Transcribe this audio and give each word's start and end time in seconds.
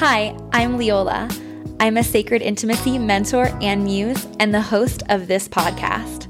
Hi, 0.00 0.34
I'm 0.54 0.78
Leola. 0.78 1.28
I'm 1.78 1.98
a 1.98 2.02
sacred 2.02 2.40
intimacy 2.40 2.96
mentor 2.96 3.50
and 3.60 3.84
muse, 3.84 4.26
and 4.38 4.54
the 4.54 4.62
host 4.62 5.02
of 5.10 5.28
this 5.28 5.46
podcast. 5.46 6.26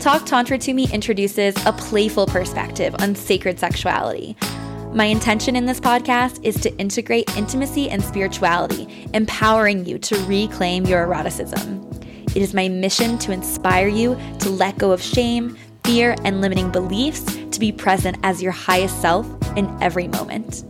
Talk 0.00 0.24
Tantra 0.24 0.56
to 0.56 0.72
Me 0.72 0.88
introduces 0.90 1.54
a 1.66 1.74
playful 1.74 2.24
perspective 2.26 2.94
on 3.00 3.14
sacred 3.14 3.58
sexuality. 3.58 4.34
My 4.94 5.04
intention 5.04 5.56
in 5.56 5.66
this 5.66 5.78
podcast 5.78 6.42
is 6.42 6.58
to 6.62 6.74
integrate 6.78 7.36
intimacy 7.36 7.90
and 7.90 8.02
spirituality, 8.02 9.06
empowering 9.12 9.84
you 9.84 9.98
to 9.98 10.16
reclaim 10.24 10.86
your 10.86 11.02
eroticism. 11.02 11.86
It 12.34 12.38
is 12.38 12.54
my 12.54 12.70
mission 12.70 13.18
to 13.18 13.32
inspire 13.32 13.88
you 13.88 14.18
to 14.38 14.48
let 14.48 14.78
go 14.78 14.90
of 14.90 15.02
shame, 15.02 15.58
fear, 15.84 16.16
and 16.24 16.40
limiting 16.40 16.70
beliefs 16.70 17.24
to 17.24 17.60
be 17.60 17.72
present 17.72 18.16
as 18.22 18.42
your 18.42 18.52
highest 18.52 19.02
self 19.02 19.26
in 19.54 19.68
every 19.82 20.08
moment. 20.08 20.64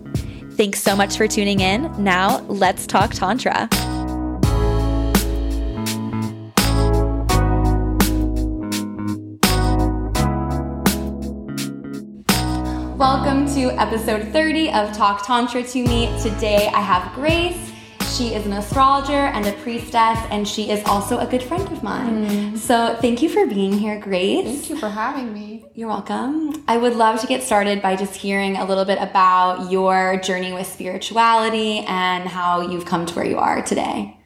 Thanks 0.56 0.82
so 0.82 0.94
much 0.94 1.16
for 1.16 1.26
tuning 1.26 1.60
in. 1.60 1.90
Now, 2.02 2.40
let's 2.42 2.86
talk 2.86 3.12
Tantra. 3.12 3.68
Welcome 12.98 13.52
to 13.54 13.70
episode 13.80 14.28
30 14.28 14.70
of 14.72 14.92
Talk 14.92 15.26
Tantra 15.26 15.62
to 15.62 15.84
Me. 15.84 16.14
Today 16.22 16.68
I 16.72 16.80
have 16.80 17.12
Grace. 17.14 17.71
She 18.12 18.34
is 18.34 18.44
an 18.44 18.52
astrologer 18.52 19.12
and 19.14 19.46
a 19.46 19.52
priestess, 19.62 20.18
and 20.30 20.46
she 20.46 20.68
is 20.68 20.84
also 20.84 21.18
a 21.18 21.26
good 21.26 21.42
friend 21.42 21.66
of 21.72 21.82
mine. 21.82 22.26
Mm. 22.26 22.58
So, 22.58 22.94
thank 23.00 23.22
you 23.22 23.30
for 23.30 23.46
being 23.46 23.72
here, 23.72 23.98
Grace. 23.98 24.44
Thank 24.44 24.68
you 24.68 24.76
for 24.76 24.90
having 24.90 25.32
me. 25.32 25.64
You're 25.74 25.88
welcome. 25.88 26.62
I 26.68 26.76
would 26.76 26.94
love 26.94 27.22
to 27.22 27.26
get 27.26 27.42
started 27.42 27.80
by 27.80 27.96
just 27.96 28.14
hearing 28.14 28.56
a 28.56 28.66
little 28.66 28.84
bit 28.84 28.98
about 29.00 29.70
your 29.70 30.18
journey 30.18 30.52
with 30.52 30.66
spirituality 30.66 31.78
and 31.88 32.28
how 32.28 32.60
you've 32.60 32.84
come 32.84 33.06
to 33.06 33.14
where 33.14 33.24
you 33.24 33.38
are 33.38 33.62
today. 33.62 34.18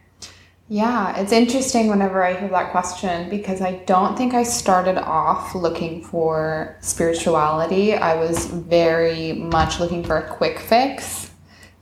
Yeah, 0.69 1.17
it's 1.21 1.31
interesting 1.31 1.87
whenever 1.87 2.25
I 2.25 2.35
hear 2.35 2.49
that 2.49 2.73
question 2.73 3.31
because 3.31 3.61
I 3.61 3.85
don't 3.87 4.19
think 4.19 4.35
I 4.35 4.43
started 4.43 4.99
off 4.99 5.55
looking 5.55 6.03
for 6.03 6.77
spirituality. 6.81 7.95
I 7.95 8.17
was 8.17 8.47
very 8.47 9.35
much 9.35 9.79
looking 9.79 10.03
for 10.03 10.19
a 10.19 10.29
quick 10.29 10.59
fix, 10.59 11.31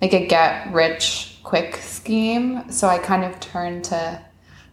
like 0.03 0.13
a 0.13 0.27
get 0.27 0.71
rich 0.71 1.34
quick 1.55 1.77
scheme. 1.77 2.69
So 2.69 2.89
I 2.89 2.99
kind 2.99 3.23
of 3.25 3.39
turned 3.39 3.85
to 3.85 4.21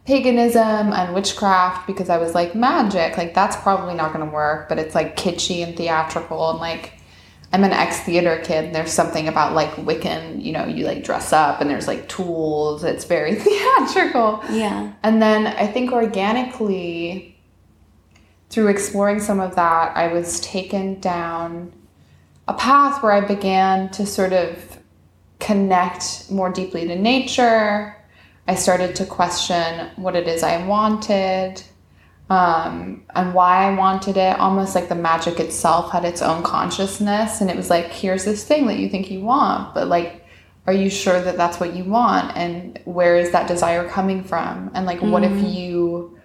paganism 0.05 0.91
and 0.91 1.13
witchcraft 1.13 1.85
because 1.85 2.09
I 2.09 2.17
was 2.17 2.33
like, 2.33 2.55
magic, 2.55 3.17
like 3.17 3.35
that's 3.35 3.55
probably 3.57 3.93
not 3.93 4.13
going 4.13 4.25
to 4.25 4.33
work, 4.33 4.67
but 4.67 4.79
it's 4.79 4.95
like 4.95 5.15
kitschy 5.15 5.63
and 5.63 5.77
theatrical. 5.77 6.49
And 6.49 6.59
like, 6.59 6.93
I'm 7.53 7.63
an 7.63 7.71
ex 7.71 7.99
theater 7.99 8.41
kid, 8.43 8.65
and 8.65 8.73
there's 8.73 8.91
something 8.91 9.27
about 9.27 9.53
like 9.53 9.69
Wiccan, 9.75 10.43
you 10.43 10.53
know, 10.53 10.65
you 10.65 10.87
like 10.87 11.03
dress 11.03 11.31
up 11.31 11.61
and 11.61 11.69
there's 11.69 11.87
like 11.87 12.09
tools, 12.09 12.83
it's 12.83 13.05
very 13.05 13.35
theatrical. 13.45 14.43
Yeah. 14.49 14.91
And 15.03 15.21
then 15.21 15.45
I 15.45 15.67
think 15.67 15.91
organically, 15.91 17.37
through 18.49 18.69
exploring 18.69 19.19
some 19.19 19.39
of 19.39 19.55
that, 19.55 19.95
I 19.95 20.11
was 20.11 20.39
taken 20.39 20.99
down 20.99 21.73
a 22.47 22.55
path 22.55 23.03
where 23.03 23.11
I 23.11 23.21
began 23.21 23.91
to 23.91 24.07
sort 24.07 24.33
of 24.33 24.70
connect 25.41 26.31
more 26.31 26.49
deeply 26.49 26.87
to 26.87 26.95
nature. 26.95 27.95
I 28.47 28.55
started 28.55 28.95
to 28.97 29.05
question 29.05 29.89
what 29.97 30.15
it 30.15 30.27
is 30.27 30.43
I 30.43 30.65
wanted 30.65 31.61
um, 32.29 33.03
and 33.13 33.33
why 33.33 33.65
I 33.65 33.75
wanted 33.75 34.15
it. 34.15 34.39
Almost 34.39 34.73
like 34.73 34.87
the 34.87 34.95
magic 34.95 35.39
itself 35.39 35.91
had 35.91 36.05
its 36.05 36.21
own 36.21 36.43
consciousness. 36.43 37.41
And 37.41 37.49
it 37.49 37.57
was 37.57 37.69
like, 37.69 37.87
here's 37.87 38.23
this 38.23 38.45
thing 38.45 38.67
that 38.67 38.77
you 38.77 38.87
think 38.87 39.11
you 39.11 39.19
want, 39.21 39.73
but 39.73 39.87
like, 39.87 40.25
are 40.67 40.73
you 40.73 40.89
sure 40.89 41.19
that 41.21 41.37
that's 41.37 41.59
what 41.59 41.75
you 41.75 41.83
want? 41.83 42.37
And 42.37 42.79
where 42.85 43.17
is 43.17 43.31
that 43.31 43.47
desire 43.47 43.89
coming 43.89 44.23
from? 44.23 44.71
And 44.73 44.85
like, 44.85 44.99
mm-hmm. 44.99 45.11
what 45.11 45.23
if 45.23 45.31
mm. 45.31 45.53
you, 45.53 46.19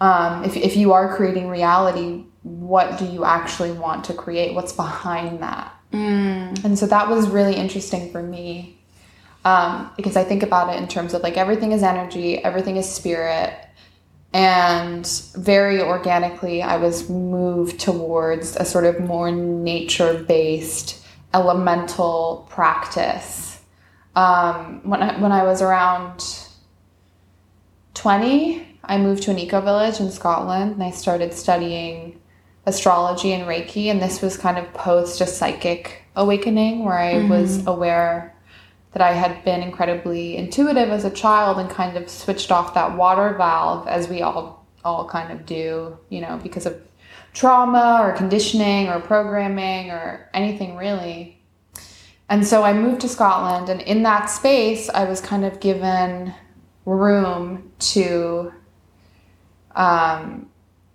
um, 0.00 0.44
if, 0.44 0.56
if 0.56 0.76
you 0.76 0.92
are 0.92 1.14
creating 1.16 1.48
reality, 1.48 2.24
what 2.42 2.98
do 2.98 3.04
you 3.06 3.24
actually 3.24 3.72
want 3.72 4.04
to 4.04 4.14
create? 4.14 4.54
What's 4.54 4.72
behind 4.72 5.42
that? 5.42 5.74
Mm. 5.92 6.64
And 6.64 6.78
so 6.78 6.86
that 6.86 7.08
was 7.08 7.28
really 7.28 7.54
interesting 7.54 8.10
for 8.10 8.22
me 8.22 8.78
um, 9.44 9.90
because 9.96 10.16
I 10.16 10.24
think 10.24 10.42
about 10.42 10.74
it 10.74 10.80
in 10.80 10.88
terms 10.88 11.14
of 11.14 11.22
like 11.22 11.36
everything 11.36 11.72
is 11.72 11.82
energy, 11.82 12.38
everything 12.38 12.76
is 12.76 12.88
spirit. 12.90 13.54
And 14.34 15.06
very 15.36 15.82
organically, 15.82 16.62
I 16.62 16.78
was 16.78 17.10
moved 17.10 17.78
towards 17.78 18.56
a 18.56 18.64
sort 18.64 18.86
of 18.86 18.98
more 19.00 19.30
nature 19.30 20.24
based 20.26 21.04
elemental 21.34 22.46
practice. 22.50 23.60
Um, 24.16 24.80
when, 24.84 25.02
I, 25.02 25.20
when 25.20 25.32
I 25.32 25.44
was 25.44 25.60
around 25.60 26.24
20, 27.94 28.78
I 28.84 28.98
moved 28.98 29.22
to 29.24 29.30
an 29.30 29.38
eco 29.38 29.60
village 29.60 30.00
in 30.00 30.10
Scotland 30.10 30.72
and 30.72 30.82
I 30.82 30.90
started 30.90 31.34
studying 31.34 32.18
astrology 32.66 33.32
and 33.32 33.44
Reiki, 33.44 33.86
and 33.86 34.00
this 34.00 34.22
was 34.22 34.36
kind 34.36 34.58
of 34.58 34.72
post 34.74 35.20
a 35.20 35.26
psychic 35.26 36.02
awakening 36.14 36.84
where 36.84 36.98
I 36.98 37.14
mm-hmm. 37.14 37.28
was 37.28 37.66
aware 37.66 38.34
that 38.92 39.02
I 39.02 39.12
had 39.12 39.44
been 39.44 39.62
incredibly 39.62 40.36
intuitive 40.36 40.90
as 40.90 41.04
a 41.04 41.10
child 41.10 41.58
and 41.58 41.68
kind 41.68 41.96
of 41.96 42.08
switched 42.08 42.52
off 42.52 42.74
that 42.74 42.96
water 42.96 43.34
valve 43.34 43.88
as 43.88 44.08
we 44.08 44.22
all 44.22 44.66
all 44.84 45.08
kind 45.08 45.32
of 45.32 45.46
do, 45.46 45.96
you 46.08 46.20
know, 46.20 46.40
because 46.42 46.66
of 46.66 46.80
trauma 47.32 48.00
or 48.02 48.12
conditioning 48.12 48.88
or 48.88 49.00
programming 49.00 49.90
or 49.90 50.28
anything 50.34 50.76
really. 50.76 51.40
And 52.28 52.46
so 52.46 52.64
I 52.64 52.72
moved 52.72 53.00
to 53.02 53.08
Scotland 53.08 53.68
and 53.68 53.80
in 53.80 54.02
that 54.02 54.26
space 54.26 54.90
I 54.90 55.04
was 55.04 55.20
kind 55.20 55.44
of 55.44 55.60
given 55.60 56.34
room 56.84 57.70
to 57.78 58.52
um, 59.76 60.50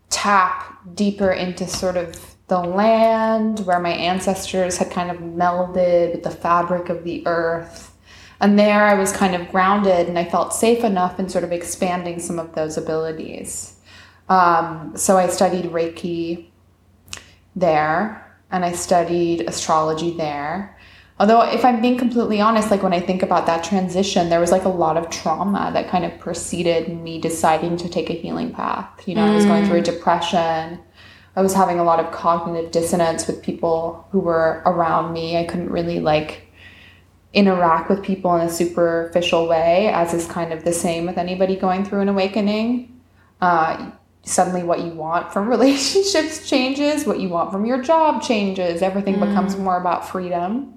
tap 0.10 0.80
deeper 0.96 1.32
into 1.32 1.68
sort 1.68 1.98
of 1.98 2.36
the 2.48 2.60
land 2.60 3.60
where 3.62 3.80
my 3.80 3.92
ancestors 3.92 4.78
had 4.78 4.90
kind 4.90 5.12
of 5.12 5.18
melded 5.18 6.14
with 6.14 6.24
the 6.24 6.32
fabric 6.32 6.90
of 6.90 7.04
the 7.04 7.26
earth. 7.28 7.94
And 8.40 8.58
there 8.58 8.86
I 8.86 8.94
was 8.94 9.12
kind 9.12 9.36
of 9.36 9.50
grounded 9.52 10.08
and 10.08 10.18
I 10.18 10.24
felt 10.24 10.54
safe 10.54 10.84
enough 10.84 11.20
in 11.20 11.28
sort 11.28 11.44
of 11.44 11.52
expanding 11.52 12.20
some 12.20 12.40
of 12.40 12.56
those 12.56 12.78
abilities. 12.78 13.76
Um, 14.30 14.94
so 14.96 15.18
I 15.18 15.28
studied 15.28 15.66
Reiki 15.66 16.48
there 17.56 18.38
and 18.52 18.64
I 18.64 18.74
studied 18.74 19.42
astrology 19.42 20.12
there. 20.16 20.77
Although, 21.20 21.42
if 21.42 21.66
I'm 21.66 21.82
being 21.82 21.98
completely 21.98 22.40
honest, 22.42 22.70
like 22.70 22.84
when 22.84 22.94
I 22.94 23.00
think 23.00 23.24
about 23.24 23.48
that 23.48 23.64
transition, 23.64 24.30
there 24.30 24.40
was 24.40 24.52
like 24.52 24.66
a 24.66 24.70
lot 24.70 24.98
of 24.98 25.10
trauma 25.10 25.72
that 25.74 25.90
kind 25.90 26.06
of 26.06 26.20
preceded 26.20 26.90
me 26.90 27.20
deciding 27.20 27.78
to 27.78 27.90
take 27.90 28.12
a 28.12 28.14
healing 28.14 28.54
path. 28.54 29.08
You 29.08 29.16
know, 29.16 29.22
mm. 29.22 29.32
I 29.32 29.36
was 29.36 29.46
going 29.46 29.66
through 29.66 29.80
a 29.80 29.82
mm. 29.82 29.86
depression. 29.86 30.80
I 31.36 31.42
was 31.42 31.56
having 31.56 31.80
a 31.80 31.84
lot 31.84 32.00
of 32.00 32.12
cognitive 32.12 32.72
dissonance 32.72 33.26
with 33.26 33.42
people 33.42 34.08
who 34.12 34.20
were 34.20 34.62
around 34.66 35.12
me. 35.12 35.38
I 35.38 35.46
couldn't 35.46 35.72
really 35.72 36.00
like 36.00 36.44
interact 37.34 37.90
with 37.90 38.04
people 38.04 38.36
in 38.36 38.48
a 38.48 38.50
superficial 38.50 39.48
way, 39.48 39.88
as 39.88 40.14
is 40.14 40.28
kind 40.28 40.54
of 40.54 40.64
the 40.64 40.74
same 40.74 41.08
with 41.08 41.18
anybody 41.18 41.56
going 41.56 41.84
through 41.84 42.02
an 42.02 42.10
awakening. 42.10 43.02
Uh, 43.42 43.90
suddenly, 44.22 44.62
what 44.62 44.82
you 44.82 44.92
want 44.92 45.34
from 45.34 45.48
relationships 45.50 46.48
changes, 46.48 47.08
what 47.08 47.20
you 47.20 47.30
want 47.30 47.52
from 47.52 47.66
your 47.66 47.82
job 47.82 48.22
changes, 48.22 48.84
everything 48.84 49.16
mm. 49.16 49.28
becomes 49.28 49.58
more 49.58 49.82
about 49.82 50.08
freedom 50.08 50.77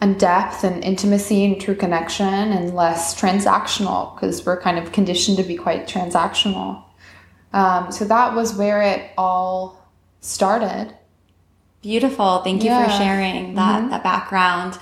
and 0.00 0.18
depth 0.18 0.64
and 0.64 0.82
intimacy 0.82 1.44
and 1.44 1.60
true 1.60 1.74
connection 1.74 2.26
and 2.26 2.74
less 2.74 3.20
transactional 3.20 4.14
because 4.14 4.46
we're 4.46 4.60
kind 4.60 4.78
of 4.78 4.92
conditioned 4.92 5.36
to 5.36 5.42
be 5.42 5.56
quite 5.56 5.86
transactional. 5.86 6.82
Um, 7.52 7.92
so 7.92 8.04
that 8.06 8.34
was 8.34 8.54
where 8.54 8.80
it 8.80 9.10
all 9.18 9.86
started. 10.20 10.94
Beautiful. 11.82 12.38
Thank 12.38 12.62
you 12.62 12.70
yeah. 12.70 12.84
for 12.84 12.90
sharing 13.02 13.54
that, 13.54 13.80
mm-hmm. 13.80 13.90
that 13.90 14.02
background. 14.02 14.74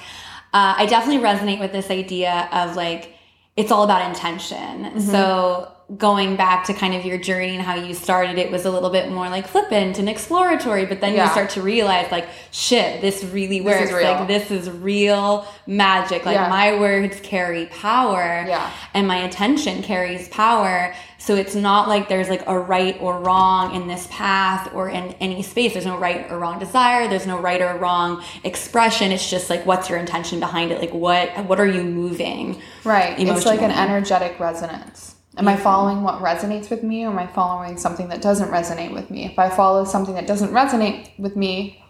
Uh, 0.53 0.75
I 0.77 0.87
definitely 0.87 1.23
resonate 1.23 1.61
with 1.61 1.73
this 1.73 1.91
idea 1.91 2.49
of 2.53 2.77
like, 2.77 3.15
it's 3.59 3.73
all 3.73 3.83
about 3.83 4.09
intention. 4.09 4.85
Mm-hmm. 4.85 5.01
So 5.01 5.73
going 5.97 6.37
back 6.37 6.65
to 6.67 6.73
kind 6.75 6.95
of 6.95 7.05
your 7.05 7.19
journey 7.19 7.55
and 7.57 7.63
how 7.63 7.75
you 7.75 7.95
started 7.95 8.37
it 8.37 8.51
was 8.51 8.67
a 8.67 8.71
little 8.71 8.91
bit 8.91 9.11
more 9.11 9.31
like 9.31 9.49
flippant 9.49 9.99
and 9.99 10.07
exploratory 10.07 10.85
but 10.85 11.01
then 11.01 11.15
yeah. 11.15 11.25
you 11.25 11.31
start 11.31 11.49
to 11.49 11.63
realize 11.63 12.13
like 12.13 12.29
shit 12.51 13.01
this 13.01 13.25
really 13.25 13.63
works 13.63 13.91
this 13.91 14.03
like 14.03 14.29
this 14.29 14.51
is 14.51 14.69
real 14.69 15.49
magic 15.67 16.27
like 16.27 16.35
yeah. 16.35 16.51
my 16.51 16.79
words 16.79 17.19
carry 17.21 17.65
power 17.67 18.45
yeah. 18.47 18.71
and 18.93 19.09
my 19.09 19.23
intention 19.23 19.83
carries 19.83 20.29
power 20.29 20.95
so 21.19 21.35
it's 21.35 21.55
not 21.55 21.89
like 21.89 22.09
there's 22.09 22.29
like 22.29 22.45
a 22.47 22.59
right 22.59 22.97
or 23.01 23.19
wrong 23.19 23.75
in 23.75 23.89
this 23.89 24.07
path 24.11 24.73
or 24.73 24.89
in 24.89 25.13
any 25.15 25.43
space. 25.43 25.73
There's 25.73 25.85
no 25.85 25.99
right 25.99 26.31
or 26.31 26.39
wrong 26.39 26.61
desire. 26.61 27.09
There's 27.09 27.27
no 27.27 27.39
right 27.41 27.61
or 27.61 27.77
wrong 27.77 28.23
expression. 28.45 29.11
It's 29.11 29.29
just 29.29 29.51
like 29.51 29.67
what's 29.67 29.91
your 29.91 29.99
intention 29.99 30.39
behind 30.39 30.71
it? 30.71 30.81
Like 30.81 30.93
what 30.93 31.45
what 31.47 31.59
are 31.59 31.67
you 31.67 31.83
moving 31.83 32.63
right. 32.85 33.19
It's 33.19 33.45
like 33.45 33.63
an 33.63 33.73
energetic 33.73 34.39
resonance. 34.39 35.17
Am 35.37 35.47
I 35.47 35.57
following 35.57 36.03
what 36.03 36.21
resonates 36.21 36.69
with 36.69 36.83
me 36.83 37.05
or 37.05 37.11
am 37.11 37.19
I 37.19 37.27
following 37.27 37.77
something 37.77 38.09
that 38.09 38.21
doesn't 38.21 38.49
resonate 38.49 38.93
with 38.93 39.11
me? 39.11 39.25
If 39.25 39.39
I 39.39 39.49
follow 39.49 39.85
something 39.85 40.15
that 40.15 40.27
doesn't 40.27 40.51
resonate 40.51 41.17
with 41.19 41.37
me, 41.37 41.81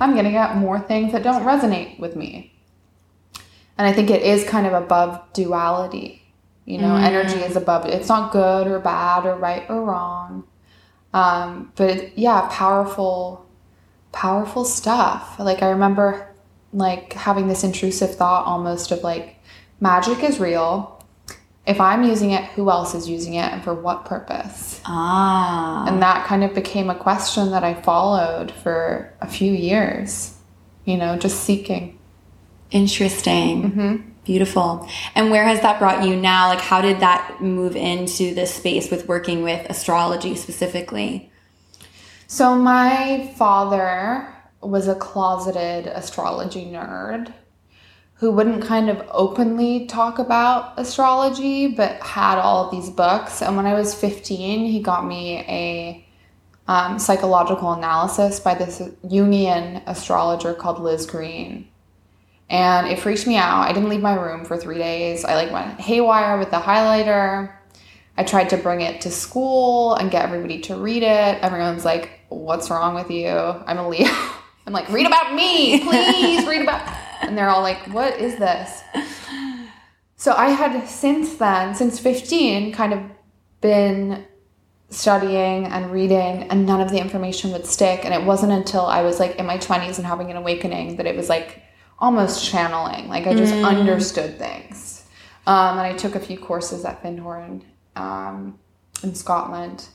I'm 0.00 0.12
going 0.12 0.24
to 0.24 0.30
get 0.30 0.56
more 0.56 0.80
things 0.80 1.12
that 1.12 1.22
don't 1.22 1.42
resonate 1.42 1.98
with 1.98 2.16
me. 2.16 2.54
And 3.76 3.86
I 3.86 3.92
think 3.92 4.08
it 4.08 4.22
is 4.22 4.48
kind 4.48 4.66
of 4.66 4.72
above 4.72 5.20
duality. 5.34 6.22
You 6.66 6.78
know, 6.78 6.96
energy 6.96 7.38
is 7.38 7.54
above 7.54 7.86
it's 7.86 8.08
not 8.08 8.32
good 8.32 8.66
or 8.66 8.80
bad 8.80 9.24
or 9.24 9.36
right 9.36 9.64
or 9.70 9.82
wrong. 9.82 10.44
Um, 11.14 11.72
but 11.76 12.18
yeah, 12.18 12.48
powerful, 12.50 13.46
powerful 14.10 14.64
stuff. 14.64 15.36
Like 15.38 15.62
I 15.62 15.70
remember 15.70 16.28
like 16.72 17.12
having 17.12 17.46
this 17.46 17.62
intrusive 17.62 18.16
thought 18.16 18.46
almost 18.46 18.90
of 18.90 19.04
like 19.04 19.36
magic 19.80 20.24
is 20.24 20.40
real. 20.40 20.92
If 21.66 21.80
I'm 21.80 22.02
using 22.02 22.32
it, 22.32 22.44
who 22.50 22.68
else 22.68 22.94
is 22.94 23.08
using 23.08 23.34
it 23.34 23.52
and 23.52 23.62
for 23.62 23.72
what 23.72 24.04
purpose? 24.04 24.80
Ah. 24.84 25.84
And 25.86 26.02
that 26.02 26.26
kind 26.26 26.42
of 26.42 26.52
became 26.52 26.90
a 26.90 26.94
question 26.94 27.52
that 27.52 27.62
I 27.62 27.74
followed 27.74 28.50
for 28.50 29.14
a 29.20 29.28
few 29.28 29.52
years, 29.52 30.36
you 30.84 30.96
know, 30.96 31.16
just 31.16 31.44
seeking. 31.44 31.95
Interesting. 32.70 33.70
Mm-hmm. 33.70 34.10
Beautiful. 34.24 34.88
And 35.14 35.30
where 35.30 35.44
has 35.44 35.60
that 35.60 35.78
brought 35.78 36.04
you 36.04 36.16
now? 36.16 36.48
Like, 36.48 36.60
how 36.60 36.80
did 36.80 36.98
that 37.00 37.40
move 37.40 37.76
into 37.76 38.34
this 38.34 38.52
space 38.52 38.90
with 38.90 39.06
working 39.06 39.42
with 39.42 39.64
astrology 39.70 40.34
specifically? 40.34 41.30
So, 42.26 42.56
my 42.56 43.32
father 43.36 44.34
was 44.60 44.88
a 44.88 44.96
closeted 44.96 45.86
astrology 45.86 46.64
nerd 46.64 47.32
who 48.14 48.32
wouldn't 48.32 48.64
kind 48.64 48.88
of 48.88 49.06
openly 49.10 49.86
talk 49.86 50.18
about 50.18 50.72
astrology, 50.78 51.68
but 51.68 52.02
had 52.02 52.38
all 52.38 52.64
of 52.64 52.70
these 52.70 52.90
books. 52.90 53.42
And 53.42 53.56
when 53.56 53.66
I 53.66 53.74
was 53.74 53.94
15, 53.94 54.66
he 54.66 54.80
got 54.80 55.06
me 55.06 55.38
a 55.40 56.06
um, 56.66 56.98
psychological 56.98 57.72
analysis 57.72 58.40
by 58.40 58.54
this 58.54 58.80
Jungian 59.04 59.82
astrologer 59.86 60.54
called 60.54 60.80
Liz 60.80 61.06
Greene. 61.06 61.68
And 62.48 62.86
it 62.86 63.00
freaked 63.00 63.26
me 63.26 63.36
out. 63.36 63.68
I 63.68 63.72
didn't 63.72 63.88
leave 63.88 64.02
my 64.02 64.14
room 64.14 64.44
for 64.44 64.56
three 64.56 64.78
days. 64.78 65.24
I 65.24 65.34
like 65.34 65.52
went 65.52 65.80
haywire 65.80 66.38
with 66.38 66.50
the 66.50 66.58
highlighter. 66.58 67.52
I 68.16 68.24
tried 68.24 68.50
to 68.50 68.56
bring 68.56 68.80
it 68.80 69.00
to 69.02 69.10
school 69.10 69.94
and 69.94 70.10
get 70.10 70.24
everybody 70.24 70.60
to 70.62 70.76
read 70.76 71.02
it. 71.02 71.42
Everyone's 71.42 71.84
like, 71.84 72.20
"What's 72.28 72.70
wrong 72.70 72.94
with 72.94 73.10
you?" 73.10 73.28
I'm 73.28 73.78
a 73.78 73.88
Leo. 73.88 74.08
I'm 74.66 74.72
like, 74.72 74.88
"Read 74.90 75.06
about 75.06 75.34
me, 75.34 75.80
please. 75.80 76.46
read 76.46 76.62
about." 76.62 76.94
And 77.22 77.36
they're 77.36 77.48
all 77.48 77.62
like, 77.62 77.78
"What 77.94 78.20
is 78.20 78.36
this?" 78.36 78.82
So 80.16 80.32
I 80.32 80.48
had 80.48 80.86
since 80.88 81.34
then, 81.36 81.74
since 81.74 81.98
15, 81.98 82.72
kind 82.72 82.92
of 82.92 83.00
been 83.60 84.26
studying 84.88 85.66
and 85.66 85.92
reading, 85.92 86.44
and 86.44 86.66
none 86.66 86.80
of 86.80 86.90
the 86.90 86.98
information 86.98 87.52
would 87.52 87.66
stick. 87.66 88.04
And 88.04 88.14
it 88.14 88.24
wasn't 88.24 88.52
until 88.52 88.86
I 88.86 89.02
was 89.02 89.20
like 89.20 89.36
in 89.36 89.46
my 89.46 89.58
20s 89.58 89.98
and 89.98 90.06
having 90.06 90.30
an 90.30 90.36
awakening 90.36 90.96
that 90.96 91.06
it 91.06 91.16
was 91.16 91.28
like 91.28 91.62
almost 91.98 92.44
channeling. 92.44 93.08
Like 93.08 93.26
I 93.26 93.34
just 93.34 93.54
understood 93.54 94.38
things. 94.38 95.04
Um, 95.46 95.78
and 95.78 95.86
I 95.86 95.94
took 95.94 96.14
a 96.14 96.20
few 96.20 96.38
courses 96.38 96.84
at 96.84 97.02
Findhorn 97.02 97.62
um, 97.94 98.58
in 99.02 99.14
Scotland. 99.14 99.86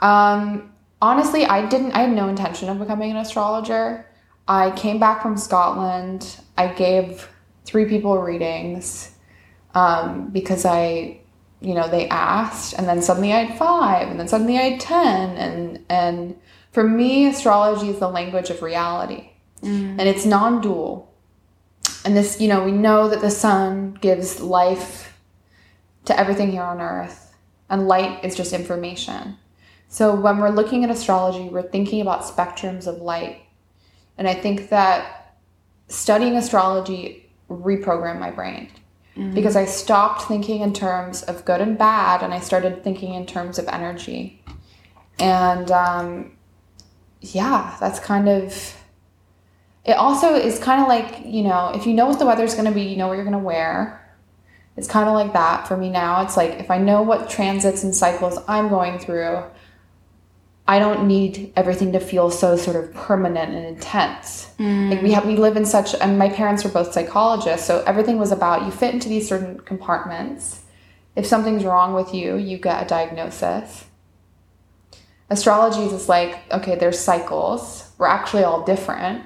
Um, 0.00 0.72
honestly, 1.00 1.44
I 1.44 1.66
didn't. 1.66 1.92
I 1.92 2.00
had 2.00 2.12
no 2.12 2.28
intention 2.28 2.68
of 2.68 2.78
becoming 2.78 3.10
an 3.10 3.16
astrologer. 3.16 4.06
I 4.48 4.72
came 4.72 4.98
back 4.98 5.22
from 5.22 5.36
Scotland. 5.36 6.40
I 6.58 6.68
gave 6.68 7.28
three 7.64 7.84
people 7.84 8.18
readings 8.18 9.14
um, 9.74 10.30
because 10.30 10.64
I, 10.64 11.20
you 11.60 11.74
know, 11.74 11.88
they 11.88 12.08
asked, 12.08 12.74
and 12.76 12.88
then 12.88 13.00
suddenly 13.00 13.32
I 13.32 13.44
had 13.44 13.58
five, 13.58 14.08
and 14.08 14.18
then 14.18 14.26
suddenly 14.26 14.58
I 14.58 14.70
had 14.70 14.80
ten, 14.80 15.36
and 15.36 15.84
and 15.88 16.36
for 16.72 16.82
me, 16.82 17.26
astrology 17.26 17.90
is 17.90 18.00
the 18.00 18.08
language 18.08 18.50
of 18.50 18.60
reality, 18.62 19.30
and 20.00 20.08
it's 20.08 20.26
non-dual 20.26 21.09
and 22.04 22.16
this 22.16 22.40
you 22.40 22.48
know 22.48 22.64
we 22.64 22.72
know 22.72 23.08
that 23.08 23.20
the 23.20 23.30
sun 23.30 23.94
gives 24.00 24.40
life 24.40 25.18
to 26.04 26.18
everything 26.18 26.50
here 26.50 26.62
on 26.62 26.80
earth 26.80 27.34
and 27.68 27.86
light 27.86 28.24
is 28.24 28.34
just 28.34 28.52
information. 28.52 29.36
So 29.88 30.14
when 30.14 30.38
we're 30.38 30.50
looking 30.50 30.84
at 30.84 30.90
astrology 30.90 31.48
we're 31.48 31.62
thinking 31.62 32.00
about 32.00 32.22
spectrums 32.22 32.86
of 32.86 33.00
light. 33.00 33.42
And 34.18 34.28
i 34.28 34.34
think 34.34 34.70
that 34.70 35.36
studying 35.88 36.36
astrology 36.36 37.30
reprogrammed 37.48 38.20
my 38.20 38.30
brain. 38.30 38.70
Because 39.34 39.56
i 39.56 39.66
stopped 39.66 40.22
thinking 40.22 40.62
in 40.62 40.72
terms 40.72 41.22
of 41.24 41.44
good 41.44 41.60
and 41.60 41.76
bad 41.76 42.22
and 42.22 42.32
i 42.32 42.40
started 42.40 42.82
thinking 42.82 43.14
in 43.14 43.26
terms 43.26 43.58
of 43.58 43.68
energy. 43.68 44.42
And 45.18 45.70
um, 45.70 46.36
yeah 47.20 47.76
that's 47.78 48.00
kind 48.00 48.28
of 48.28 48.79
it 49.84 49.92
also 49.92 50.34
is 50.34 50.58
kind 50.58 50.82
of 50.82 50.88
like 50.88 51.24
you 51.24 51.42
know 51.42 51.72
if 51.74 51.86
you 51.86 51.94
know 51.94 52.06
what 52.06 52.18
the 52.18 52.26
weather's 52.26 52.54
going 52.54 52.66
to 52.66 52.72
be 52.72 52.82
you 52.82 52.96
know 52.96 53.08
what 53.08 53.14
you're 53.14 53.24
going 53.24 53.32
to 53.32 53.38
wear. 53.38 53.96
It's 54.76 54.88
kind 54.88 55.08
of 55.08 55.14
like 55.14 55.34
that 55.34 55.68
for 55.68 55.76
me 55.76 55.90
now. 55.90 56.22
It's 56.22 56.36
like 56.36 56.52
if 56.52 56.70
i 56.70 56.78
know 56.78 57.02
what 57.02 57.28
transits 57.30 57.82
and 57.82 57.94
cycles 57.94 58.38
i'm 58.46 58.68
going 58.68 58.98
through 58.98 59.42
i 60.68 60.78
don't 60.78 61.06
need 61.06 61.52
everything 61.56 61.92
to 61.92 62.00
feel 62.00 62.30
so 62.30 62.56
sort 62.56 62.76
of 62.76 62.92
permanent 62.94 63.54
and 63.54 63.66
intense. 63.66 64.52
Like 64.90 65.02
we 65.02 65.12
have 65.12 65.26
we 65.26 65.36
live 65.36 65.56
in 65.56 65.64
such 65.64 65.94
and 65.94 66.18
my 66.18 66.28
parents 66.28 66.64
were 66.64 66.70
both 66.70 66.92
psychologists 66.92 67.66
so 67.66 67.82
everything 67.86 68.18
was 68.18 68.32
about 68.32 68.64
you 68.64 68.70
fit 68.70 68.94
into 68.94 69.08
these 69.08 69.28
certain 69.28 69.58
compartments. 69.60 70.62
If 71.16 71.26
something's 71.26 71.64
wrong 71.64 71.94
with 71.94 72.14
you 72.14 72.36
you 72.36 72.58
get 72.58 72.84
a 72.84 72.86
diagnosis. 72.86 73.86
Astrology 75.30 75.82
is 75.94 76.08
like 76.08 76.38
okay 76.52 76.74
there's 76.74 76.98
cycles. 76.98 77.90
We're 77.98 78.06
actually 78.06 78.44
all 78.44 78.64
different 78.64 79.24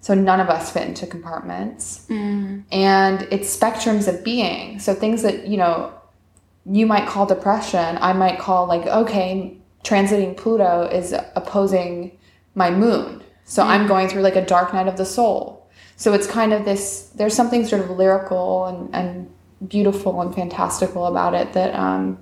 so 0.00 0.14
none 0.14 0.40
of 0.40 0.48
us 0.48 0.70
fit 0.70 0.86
into 0.86 1.06
compartments. 1.06 2.06
Mm. 2.08 2.64
And 2.70 3.28
it's 3.30 3.56
spectrums 3.56 4.06
of 4.06 4.22
being. 4.22 4.78
So 4.78 4.94
things 4.94 5.22
that, 5.22 5.46
you 5.46 5.56
know, 5.56 5.92
you 6.64 6.86
might 6.86 7.08
call 7.08 7.26
depression, 7.26 7.98
I 8.00 8.12
might 8.12 8.38
call 8.38 8.66
like, 8.66 8.86
okay, 8.86 9.56
transiting 9.84 10.36
Pluto 10.36 10.82
is 10.82 11.14
opposing 11.34 12.18
my 12.54 12.70
moon. 12.70 13.22
So 13.44 13.62
I'm 13.62 13.84
mm. 13.84 13.88
going 13.88 14.08
through 14.08 14.22
like 14.22 14.36
a 14.36 14.44
dark 14.44 14.72
night 14.74 14.88
of 14.88 14.96
the 14.96 15.04
soul. 15.04 15.68
So 15.96 16.12
it's 16.12 16.26
kind 16.26 16.52
of 16.52 16.64
this, 16.64 17.10
there's 17.14 17.34
something 17.34 17.64
sort 17.64 17.82
of 17.82 17.90
lyrical 17.90 18.66
and, 18.66 18.94
and 18.94 19.30
beautiful 19.66 20.20
and 20.20 20.34
fantastical 20.34 21.06
about 21.06 21.34
it 21.34 21.52
that 21.54 21.74
um, 21.74 22.18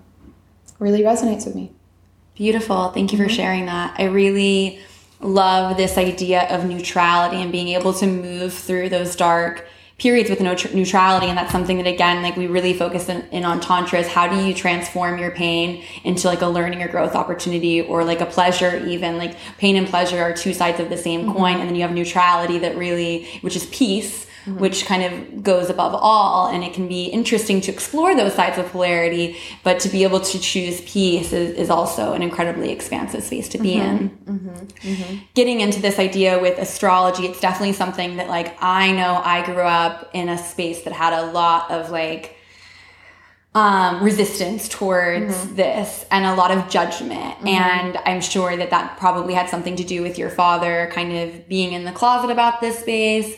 really 0.78 1.02
resonates 1.02 1.44
with 1.46 1.54
me. 1.54 1.72
Beautiful. 2.34 2.90
Thank 2.90 3.12
you 3.12 3.18
for 3.18 3.24
mm-hmm. 3.24 3.34
sharing 3.34 3.66
that. 3.66 3.94
I 3.98 4.04
really 4.04 4.80
love 5.24 5.76
this 5.76 5.96
idea 5.96 6.46
of 6.54 6.64
neutrality 6.64 7.42
and 7.42 7.50
being 7.50 7.68
able 7.68 7.92
to 7.94 8.06
move 8.06 8.52
through 8.52 8.90
those 8.90 9.16
dark 9.16 9.66
periods 9.96 10.28
with 10.28 10.40
no 10.40 10.54
neutrality. 10.74 11.26
And 11.26 11.38
that's 11.38 11.52
something 11.52 11.76
that 11.78 11.86
again 11.86 12.22
like 12.22 12.36
we 12.36 12.46
really 12.46 12.74
focus 12.74 13.08
in, 13.08 13.22
in 13.30 13.44
on 13.44 13.60
tantra 13.60 14.00
is 14.00 14.08
how 14.08 14.26
do 14.28 14.44
you 14.44 14.52
transform 14.52 15.18
your 15.18 15.30
pain 15.30 15.84
into 16.02 16.26
like 16.26 16.42
a 16.42 16.46
learning 16.46 16.82
or 16.82 16.88
growth 16.88 17.14
opportunity 17.14 17.80
or 17.80 18.04
like 18.04 18.20
a 18.20 18.26
pleasure 18.26 18.84
even? 18.86 19.18
Like 19.18 19.36
pain 19.56 19.76
and 19.76 19.86
pleasure 19.86 20.20
are 20.20 20.32
two 20.32 20.52
sides 20.52 20.80
of 20.80 20.88
the 20.88 20.96
same 20.96 21.22
mm-hmm. 21.22 21.32
coin. 21.32 21.60
And 21.60 21.68
then 21.68 21.76
you 21.76 21.82
have 21.82 21.92
neutrality 21.92 22.58
that 22.58 22.76
really 22.76 23.26
which 23.40 23.56
is 23.56 23.66
peace 23.66 24.23
Mm-hmm. 24.44 24.58
which 24.58 24.84
kind 24.84 25.02
of 25.02 25.42
goes 25.42 25.70
above 25.70 25.94
all 25.94 26.48
and 26.48 26.62
it 26.62 26.74
can 26.74 26.86
be 26.86 27.06
interesting 27.06 27.62
to 27.62 27.72
explore 27.72 28.14
those 28.14 28.34
sides 28.34 28.58
of 28.58 28.66
polarity 28.66 29.38
but 29.62 29.80
to 29.80 29.88
be 29.88 30.02
able 30.02 30.20
to 30.20 30.38
choose 30.38 30.82
peace 30.82 31.32
is, 31.32 31.56
is 31.56 31.70
also 31.70 32.12
an 32.12 32.20
incredibly 32.20 32.70
expansive 32.70 33.24
space 33.24 33.48
to 33.48 33.56
be 33.56 33.76
mm-hmm. 33.76 33.96
in. 34.26 34.68
Mm-hmm. 34.80 35.16
Getting 35.32 35.62
into 35.62 35.80
this 35.80 35.98
idea 35.98 36.38
with 36.38 36.58
astrology 36.58 37.24
it's 37.24 37.40
definitely 37.40 37.72
something 37.72 38.16
that 38.18 38.28
like 38.28 38.54
i 38.62 38.92
know 38.92 39.22
i 39.24 39.42
grew 39.46 39.62
up 39.62 40.10
in 40.12 40.28
a 40.28 40.36
space 40.36 40.82
that 40.82 40.92
had 40.92 41.14
a 41.14 41.32
lot 41.32 41.70
of 41.70 41.88
like 41.90 42.36
um, 43.54 44.02
resistance 44.02 44.68
towards 44.68 45.54
this 45.54 46.04
and 46.10 46.26
a 46.26 46.34
lot 46.34 46.50
of 46.50 46.68
judgment. 46.68 47.36
And 47.46 47.96
I'm 48.04 48.20
sure 48.20 48.56
that 48.56 48.70
that 48.70 48.98
probably 48.98 49.32
had 49.32 49.48
something 49.48 49.76
to 49.76 49.84
do 49.84 50.02
with 50.02 50.18
your 50.18 50.28
father 50.28 50.90
kind 50.92 51.16
of 51.16 51.48
being 51.48 51.72
in 51.72 51.84
the 51.84 51.92
closet 51.92 52.30
about 52.30 52.60
this 52.60 52.80
space. 52.80 53.36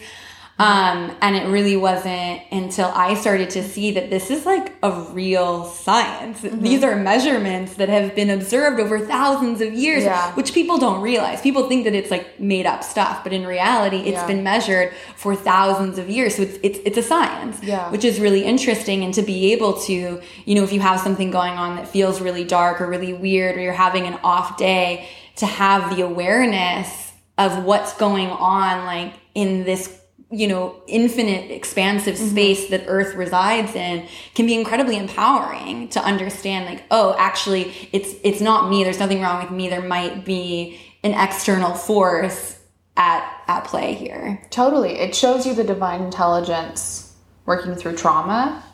Um, 0.59 1.15
and 1.21 1.37
it 1.37 1.47
really 1.49 1.77
wasn't 1.77 2.41
until 2.51 2.87
I 2.87 3.13
started 3.13 3.51
to 3.51 3.63
see 3.63 3.91
that 3.93 4.09
this 4.09 4.31
is 4.31 4.47
like 4.47 4.73
a 4.83 4.91
real 4.91 5.67
science. 5.67 6.41
These 6.41 6.83
are 6.83 6.97
measurements 6.97 7.75
that 7.75 7.91
have 7.91 8.15
been 8.15 8.31
observed 8.31 8.81
over 8.81 8.99
thousands 8.99 9.61
of 9.61 9.75
years, 9.75 10.05
Yeah. 10.05 10.33
which 10.33 10.55
people 10.55 10.79
don't 10.79 11.03
realize. 11.03 11.43
People 11.43 11.69
think 11.69 11.85
that 11.85 11.95
it's 11.95 12.11
like 12.11 12.41
made 12.41 12.65
up 12.65 12.83
stuff, 12.83 13.23
but 13.23 13.35
in 13.35 13.47
reality, 13.47 13.99
it's 13.99 14.13
Yeah. 14.13 14.27
been 14.27 14.43
measured 14.43 14.95
for 15.15 15.37
thousands 15.37 15.99
of 15.99 16.09
years. 16.09 16.37
So 16.37 16.43
it's, 16.45 16.59
it's, 16.63 16.79
it's 16.87 16.97
a 16.97 17.03
science, 17.03 17.59
Yeah. 17.63 17.91
which 17.91 18.05
is 18.05 18.19
really 18.19 18.43
interesting. 18.43 19.05
And 19.05 19.13
to 19.13 19.21
be 19.23 19.53
able 19.53 19.75
to, 19.83 20.23
you 20.47 20.55
know, 20.55 20.63
if 20.65 20.73
you 20.73 20.81
have 20.81 21.01
something 21.01 21.31
going 21.31 21.53
on 21.59 21.77
that 21.77 21.87
feels 21.87 22.23
really 22.23 22.45
dark 22.45 22.81
or 22.81 22.87
really 22.87 23.13
weird, 23.13 23.57
or 23.59 23.61
you're 23.61 23.75
having 23.75 24.07
an 24.07 24.19
off 24.25 24.57
day, 24.57 25.07
to 25.37 25.45
have 25.45 25.95
the 25.95 26.03
awareness 26.03 27.13
of 27.37 27.63
what's 27.65 27.93
going 27.99 28.29
on, 28.31 28.87
like 28.87 29.13
in 29.35 29.65
this 29.65 30.01
you 30.31 30.49
know 30.49 30.83
infinite 30.89 31.51
expansive 31.51 32.17
mm-hmm. 32.17 32.29
space 32.29 32.69
that 32.71 32.85
earth 32.89 33.15
resides 33.15 33.75
in 33.77 34.07
can 34.35 34.45
be 34.47 34.55
incredibly 34.55 34.97
empowering 34.97 35.89
to 35.89 36.01
understand 36.01 36.67
like 36.67 36.83
oh 36.91 37.15
actually 37.19 37.73
it's 37.93 38.15
it's 38.25 38.41
not 38.41 38.69
me 38.69 38.83
there's 38.83 38.99
nothing 38.99 39.21
wrong 39.21 39.41
with 39.41 39.53
me 39.53 39.69
there 39.69 39.83
might 39.83 40.25
be 40.25 40.81
an 41.05 41.13
external 41.13 41.75
force 41.75 42.59
at 42.97 43.43
at 43.47 43.65
play 43.65 43.95
here 43.95 44.27
Totally. 44.51 44.93
It 44.99 45.15
shows 45.15 45.47
you 45.47 45.55
the 45.55 45.65
divine 45.65 46.03
intelligence 46.03 47.15
working 47.45 47.75
through 47.75 47.97
trauma, 47.97 48.65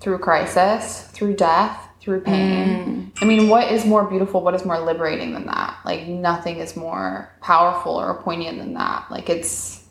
through 0.00 0.18
crisis, 0.18 1.02
through 1.08 1.34
death, 1.34 1.88
through 2.00 2.20
pain. 2.20 3.12
Mm. 3.16 3.22
I 3.22 3.24
mean, 3.24 3.48
what 3.48 3.72
is 3.72 3.84
more 3.84 4.04
beautiful? 4.04 4.42
What 4.42 4.54
is 4.54 4.64
more 4.64 4.78
liberating 4.78 5.32
than 5.32 5.46
that? 5.46 5.78
Like, 5.84 6.06
nothing 6.06 6.58
is 6.58 6.76
more 6.76 7.34
powerful 7.40 7.92
or 7.92 8.22
poignant 8.22 8.58
than 8.58 8.74
that. 8.74 9.10
Like, 9.10 9.28
it's 9.28 9.83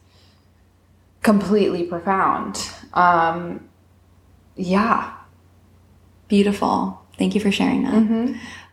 completely 1.23 1.83
profound. 1.83 2.69
Um, 2.93 3.69
yeah. 4.55 5.13
Beautiful. 6.27 7.01
Thank 7.17 7.35
you 7.35 7.41
for 7.41 7.51
sharing 7.51 7.83
that. 7.83 7.93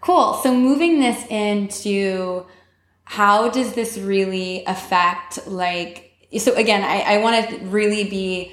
Cool. 0.00 0.34
So 0.34 0.54
moving 0.54 1.00
this 1.00 1.26
into 1.28 2.46
how 3.04 3.50
does 3.50 3.74
this 3.74 3.98
really 3.98 4.64
affect 4.66 5.46
like 5.46 6.06
so 6.38 6.54
again, 6.54 6.84
I, 6.84 7.16
I 7.16 7.18
want 7.18 7.50
to 7.50 7.58
really 7.66 8.04
be 8.04 8.52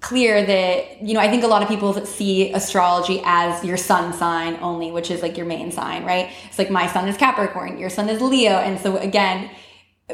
clear 0.00 0.46
that 0.46 1.02
you 1.02 1.12
know 1.12 1.20
I 1.20 1.28
think 1.28 1.44
a 1.44 1.46
lot 1.46 1.62
of 1.62 1.68
people 1.68 1.92
see 2.06 2.52
astrology 2.52 3.20
as 3.24 3.64
your 3.64 3.76
sun 3.76 4.12
sign 4.12 4.56
only, 4.62 4.90
which 4.90 5.10
is 5.10 5.22
like 5.22 5.36
your 5.36 5.46
main 5.46 5.70
sign, 5.70 6.04
right? 6.04 6.30
It's 6.48 6.58
like 6.58 6.70
my 6.70 6.86
sun 6.86 7.06
is 7.08 7.16
Capricorn, 7.16 7.78
your 7.78 7.90
sun 7.90 8.08
is 8.08 8.20
Leo, 8.22 8.52
and 8.52 8.80
so 8.80 8.96
again, 8.96 9.50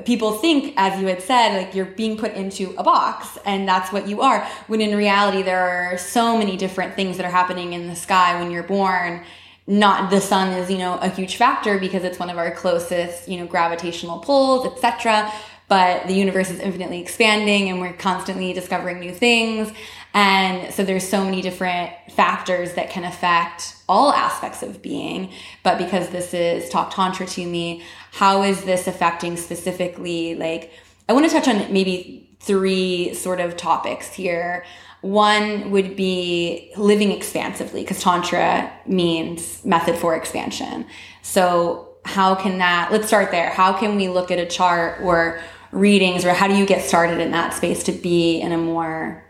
people 0.05 0.33
think, 0.33 0.75
as 0.77 1.01
you 1.01 1.07
had 1.07 1.23
said, 1.23 1.57
like 1.57 1.75
you're 1.75 1.87
being 1.87 2.17
put 2.17 2.33
into 2.33 2.75
a 2.77 2.83
box 2.83 3.39
and 3.47 3.69
that's 3.69 3.93
what 3.93 4.09
you 4.09 4.23
are. 4.23 4.45
When 4.67 4.81
in 4.81 4.97
reality, 4.97 5.43
there 5.43 5.61
are 5.61 5.97
so 5.99 6.37
many 6.37 6.57
different 6.57 6.95
things 6.95 7.17
that 7.17 7.27
are 7.27 7.31
happening 7.31 7.75
in 7.75 7.87
the 7.87 7.95
sky 7.95 8.41
when 8.41 8.51
you're 8.51 8.65
born. 8.65 9.23
Not 9.67 10.11
the 10.11 10.21
sun 10.21 10.53
is, 10.53 10.71
you 10.71 10.79
know, 10.79 10.99
a 10.99 11.09
huge 11.09 11.37
factor 11.37 11.79
because 11.79 12.05
it's 12.05 12.19
one 12.19 12.29
of 12.29 12.37
our 12.37 12.51
closest, 12.51 13.29
you 13.29 13.39
know, 13.39 13.47
gravitational 13.47 14.19
pulls, 14.19 14.67
etc. 14.67 15.33
But 15.75 16.07
the 16.07 16.15
universe 16.15 16.51
is 16.51 16.61
infinitely 16.61 17.01
expanding 17.01 17.69
and 17.69 17.81
we're 17.81 17.95
constantly 17.95 18.53
discovering 18.53 19.01
new 19.01 19.13
things. 19.13 19.73
And 20.15 20.73
so 20.73 20.85
there's 20.85 21.03
so 21.03 21.25
many 21.25 21.43
different 21.43 21.91
factors 22.13 22.75
that 22.75 22.91
can 22.91 23.03
affect 23.03 23.75
all 23.89 24.13
aspects 24.13 24.63
of 24.63 24.83
being. 24.83 25.33
But 25.65 25.79
because 25.79 26.11
this 26.11 26.33
is 26.33 26.69
talk 26.69 26.95
tantra 26.95 27.27
to 27.27 27.45
me, 27.45 27.83
how 28.13 28.45
is 28.45 28.63
this 28.63 28.87
affecting 28.87 29.37
specifically 29.37 30.37
like 30.37 30.71
I 31.09 31.13
want 31.13 31.29
to 31.29 31.33
touch 31.33 31.49
on 31.49 31.73
maybe 31.73 32.31
three 32.39 33.13
sort 33.13 33.41
of 33.41 33.57
topics 33.57 34.15
here. 34.15 34.65
One 35.01 35.73
would 35.73 35.97
be 35.97 36.71
living 36.77 37.11
expansively 37.11 37.83
because 37.83 38.01
tantra 38.01 38.73
means 38.87 39.65
method 39.65 39.97
for 39.97 40.15
expansion. 40.15 40.87
So 41.23 41.97
how 42.05 42.37
can 42.37 42.59
that 42.59 42.93
let's 42.93 43.09
start 43.09 43.33
there. 43.33 43.51
How 43.51 43.73
can 43.73 43.97
we 43.97 44.09
look 44.09 44.31
at 44.31 44.39
a 44.39 44.47
chart 44.47 45.01
or 45.03 45.41
readings 45.75 46.25
or 46.25 46.33
how 46.33 46.49
do 46.49 46.55
you 46.55 46.65
get 46.65 46.83
started 46.83 47.21
in 47.21 47.33
that 47.33 47.53
space 47.53 47.83
to 47.85 47.93
be 47.93 48.41
in 48.41 48.53
a 48.53 48.59
more 48.59 49.25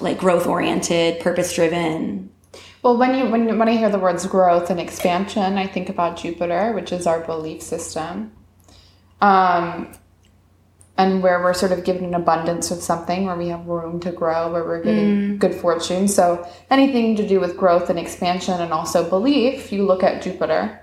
like 0.00 0.18
growth 0.18 0.46
oriented, 0.46 1.20
purpose 1.20 1.54
driven 1.54 2.30
Well, 2.82 2.98
when 2.98 3.14
you 3.14 3.30
when 3.30 3.58
when 3.58 3.68
I 3.68 3.76
hear 3.76 3.88
the 3.88 3.98
words 3.98 4.26
growth 4.26 4.68
and 4.70 4.78
expansion, 4.78 5.56
I 5.56 5.66
think 5.66 5.88
about 5.88 6.18
Jupiter, 6.18 6.72
which 6.72 6.92
is 6.92 7.06
our 7.06 7.20
belief 7.20 7.62
system, 7.62 8.30
um, 9.22 9.92
and 10.98 11.22
where 11.22 11.42
we're 11.42 11.54
sort 11.54 11.72
of 11.72 11.82
given 11.82 12.04
an 12.04 12.14
abundance 12.14 12.70
of 12.70 12.82
something, 12.82 13.24
where 13.24 13.36
we 13.36 13.48
have 13.48 13.66
room 13.66 14.00
to 14.00 14.12
grow, 14.12 14.52
where 14.52 14.64
we're 14.64 14.82
given 14.82 15.38
good 15.38 15.54
fortune. 15.54 16.08
So 16.08 16.46
anything 16.70 17.16
to 17.16 17.26
do 17.26 17.40
with 17.40 17.56
growth 17.56 17.88
and 17.88 17.98
expansion, 17.98 18.60
and 18.60 18.70
also 18.70 19.08
belief, 19.08 19.72
you 19.72 19.86
look 19.86 20.02
at 20.02 20.22
Jupiter. 20.22 20.80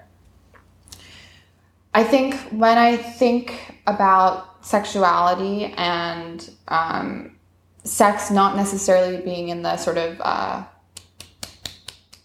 I 1.93 2.03
think 2.03 2.35
when 2.49 2.79
I 2.79 2.97
think 2.97 3.75
about 3.85 4.50
sexuality 4.61 5.65
and 5.77 6.49
um, 6.67 7.35
sex 7.83 8.29
not 8.31 8.55
necessarily 8.55 9.17
being 9.21 9.49
in 9.49 9.61
the 9.63 9.75
sort 9.77 9.97
of 9.97 10.19
uh, 10.21 10.63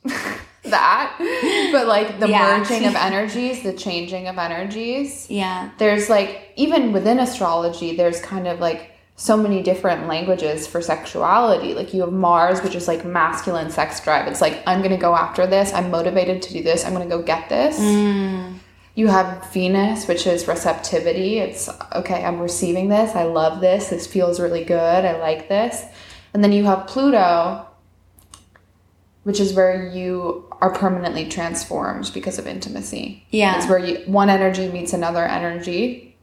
that, 0.64 1.16
but 1.72 1.86
like 1.86 2.20
the 2.20 2.28
Yeah. 2.28 2.58
merging 2.58 2.84
of 2.86 2.94
energies, 3.08 3.62
the 3.62 3.72
changing 3.72 4.28
of 4.28 4.38
energies. 4.38 5.30
Yeah. 5.30 5.70
There's 5.78 6.08
like, 6.10 6.52
even 6.56 6.92
within 6.92 7.18
astrology, 7.20 7.96
there's 7.96 8.20
kind 8.20 8.46
of 8.46 8.60
like 8.60 8.92
so 9.18 9.36
many 9.36 9.62
different 9.62 10.08
languages 10.08 10.66
for 10.66 10.82
sexuality. 10.82 11.72
Like 11.74 11.94
you 11.94 12.02
have 12.02 12.12
Mars, 12.12 12.60
which 12.62 12.74
is 12.74 12.86
like 12.86 13.04
masculine 13.04 13.70
sex 13.70 14.00
drive. 14.00 14.26
It's 14.28 14.40
like, 14.42 14.62
I'm 14.66 14.80
going 14.80 14.90
to 14.90 14.96
go 14.98 15.14
after 15.14 15.46
this. 15.46 15.72
I'm 15.72 15.90
motivated 15.90 16.42
to 16.42 16.52
do 16.52 16.62
this. 16.62 16.84
I'm 16.84 16.92
going 16.94 17.08
to 17.08 17.16
go 17.16 17.22
get 17.22 17.48
this. 17.48 17.78
You 18.96 19.08
have 19.08 19.52
Venus, 19.52 20.08
which 20.08 20.26
is 20.26 20.48
receptivity. 20.48 21.38
It's 21.38 21.68
okay, 21.92 22.24
I'm 22.24 22.40
receiving 22.40 22.88
this. 22.88 23.14
I 23.14 23.24
love 23.24 23.60
this. 23.60 23.90
This 23.90 24.06
feels 24.06 24.40
really 24.40 24.64
good. 24.64 25.04
I 25.04 25.18
like 25.18 25.50
this. 25.50 25.84
And 26.32 26.42
then 26.42 26.50
you 26.50 26.64
have 26.64 26.86
Pluto, 26.86 27.66
which 29.24 29.38
is 29.38 29.52
where 29.52 29.90
you 29.90 30.46
are 30.62 30.72
permanently 30.72 31.28
transformed 31.28 32.10
because 32.14 32.38
of 32.38 32.46
intimacy. 32.46 33.26
Yeah. 33.28 33.58
It's 33.58 33.68
where 33.68 33.78
you, 33.78 33.96
one 34.06 34.30
energy 34.30 34.72
meets 34.72 34.94
another 34.94 35.26
energy 35.26 36.16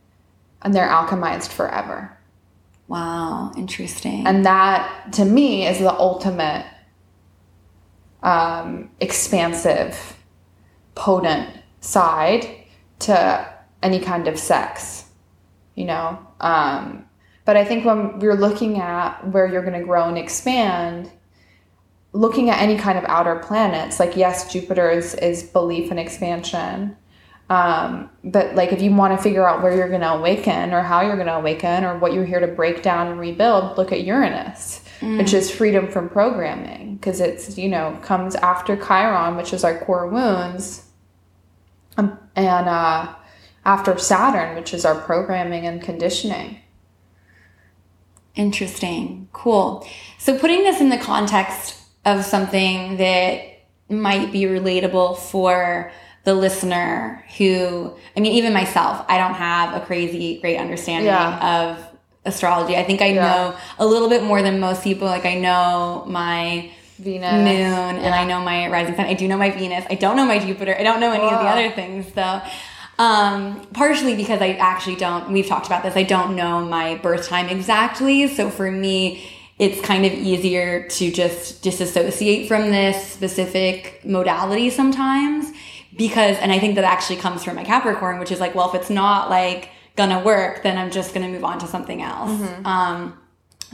and 0.64 0.74
they're 0.74 0.90
alchemized 0.90 1.50
forever. 1.50 2.18
Wow. 2.88 3.52
Interesting. 3.56 4.26
And 4.26 4.48
that, 4.48 5.14
to 5.14 5.26
me, 5.26 5.68
is 5.68 5.78
the 5.78 5.94
ultimate 5.94 6.66
um, 8.24 8.90
expansive, 9.00 10.18
potent 10.96 11.50
side 11.80 12.63
to 13.04 13.54
any 13.82 14.00
kind 14.00 14.28
of 14.28 14.38
sex, 14.40 15.06
you 15.76 15.86
know? 15.86 16.20
Um, 16.40 17.06
but 17.46 17.58
I 17.58 17.66
think 17.66 17.86
when 17.86 18.20
you're 18.22 18.36
looking 18.36 18.80
at 18.80 19.28
where 19.28 19.48
you're 19.48 19.64
going 19.64 19.80
to 19.80 19.86
grow 19.86 20.08
and 20.08 20.18
expand, 20.18 21.12
looking 22.14 22.50
at 22.50 22.62
any 22.62 22.78
kind 22.78 22.98
of 22.98 23.04
outer 23.06 23.36
planets, 23.40 24.00
like, 24.00 24.16
yes, 24.16 24.52
Jupiter 24.52 24.90
is, 24.90 25.16
is 25.16 25.44
belief 25.44 25.92
and 25.92 26.00
expansion. 26.00 26.96
Um, 27.50 28.10
but 28.24 28.56
like 28.56 28.72
if 28.72 28.82
you 28.82 28.96
want 28.96 29.16
to 29.18 29.22
figure 29.22 29.48
out 29.48 29.62
where 29.62 29.76
you're 29.76 29.90
going 29.90 30.02
to 30.02 30.14
awaken 30.14 30.74
or 30.74 30.82
how 30.82 31.02
you're 31.02 31.16
going 31.16 31.28
to 31.28 31.36
awaken 31.36 31.84
or 31.84 31.98
what 31.98 32.14
you're 32.14 32.26
here 32.26 32.40
to 32.40 32.48
break 32.48 32.82
down 32.82 33.08
and 33.08 33.20
rebuild, 33.20 33.78
look 33.78 33.92
at 33.92 34.04
Uranus, 34.04 34.82
which 35.18 35.34
is 35.34 35.52
freedom 35.52 35.90
from 35.90 36.08
programming 36.08 36.96
because 36.96 37.20
it's, 37.20 37.58
you 37.58 37.68
know, 37.68 38.00
comes 38.02 38.36
after 38.36 38.78
Chiron, 38.78 39.36
which 39.36 39.52
is 39.52 39.66
our 39.66 39.78
core 39.80 40.08
wounds, 40.08 40.86
um, 41.98 42.18
and 42.36 42.68
uh, 42.68 43.14
after 43.66 43.98
Saturn, 43.98 44.56
which 44.56 44.74
is 44.74 44.86
our 44.86 44.96
programming 44.96 45.66
and 45.66 45.82
conditioning. 45.82 46.60
Interesting. 48.36 49.30
Cool. 49.32 49.88
So 50.18 50.38
putting 50.38 50.64
this 50.64 50.82
in 50.82 50.90
the 50.90 50.98
context 50.98 51.80
of 52.06 52.26
something 52.26 52.98
that 52.98 53.42
might 53.90 54.32
be 54.32 54.44
relatable 54.44 55.20
for 55.20 55.92
the 56.24 56.34
listener 56.34 57.24
who 57.38 57.94
I 58.16 58.20
mean 58.22 58.32
even 58.34 58.54
myself, 58.54 59.06
I 59.08 59.18
don't 59.18 59.36
have 59.36 59.76
a 59.80 59.86
crazy 59.86 60.40
great 60.40 60.58
understanding 60.58 61.08
Yeah. 61.08 61.70
of 61.76 61.86
astrology. 62.26 62.76
I 62.76 62.84
think 62.84 63.02
I 63.02 63.08
Yeah. 63.08 63.22
know 63.28 63.56
a 63.78 63.86
little 63.86 64.10
bit 64.10 64.24
more 64.24 64.42
than 64.42 64.60
most 64.60 64.84
people. 64.84 65.08
Like 65.08 65.26
I 65.26 65.36
know 65.36 66.04
my 66.08 66.72
Venus. 67.00 67.34
moon 67.34 68.04
and 68.04 68.14
I 68.14 68.26
know 68.26 68.40
my 68.40 68.68
rising 68.70 68.96
sign. 68.96 69.06
I 69.06 69.14
do 69.14 69.28
know 69.28 69.38
my 69.38 69.52
Venus. 69.52 69.86
I 69.90 69.96
don't 69.96 70.16
know 70.16 70.26
my 70.26 70.40
Jupiter. 70.40 70.76
I 70.78 70.84
don't 70.84 71.00
know 71.00 71.12
any 71.12 71.24
of 71.24 71.32
the 71.32 71.48
other 71.48 71.72
things 71.72 72.12
though. 72.14 72.42
Um, 73.00 73.66
partially 73.74 74.16
because 74.16 74.42
I 74.42 74.50
actually 74.54 74.98
don't, 74.98 75.32
we've 75.32 75.48
talked 75.48 75.66
about 75.66 75.82
this, 75.82 75.96
I 75.96 76.04
don't 76.04 76.36
know 76.36 76.64
my 76.64 76.96
birth 76.96 77.28
time 77.28 77.50
exactly. 77.50 78.28
So 78.28 78.50
for 78.52 78.70
me, 78.72 79.28
it's 79.58 79.82
kind 79.82 80.06
of 80.06 80.14
easier 80.14 80.88
to 80.90 81.12
just 81.12 81.64
disassociate 81.64 82.48
from 82.48 82.70
this 82.72 83.12
specific 83.14 84.02
modality 84.06 84.70
sometimes 84.70 85.52
because, 85.96 86.38
and 86.38 86.52
I 86.52 86.60
think 86.60 86.76
that 86.76 86.84
actually 86.84 87.18
comes 87.18 87.44
from 87.44 87.56
my 87.56 87.64
Capricorn, 87.64 88.20
which 88.20 88.32
is 88.32 88.40
like, 88.40 88.56
well, 88.56 88.70
if 88.70 88.76
it's 88.76 88.90
not 88.90 89.30
like 89.30 89.70
gonna 89.96 90.24
work, 90.24 90.64
then 90.64 90.78
I'm 90.78 90.92
just 90.92 91.14
gonna 91.14 91.30
move 91.30 91.44
on 91.44 91.60
to 91.60 91.68
something 91.68 92.02
else. 92.02 92.32
Um, 92.66 93.18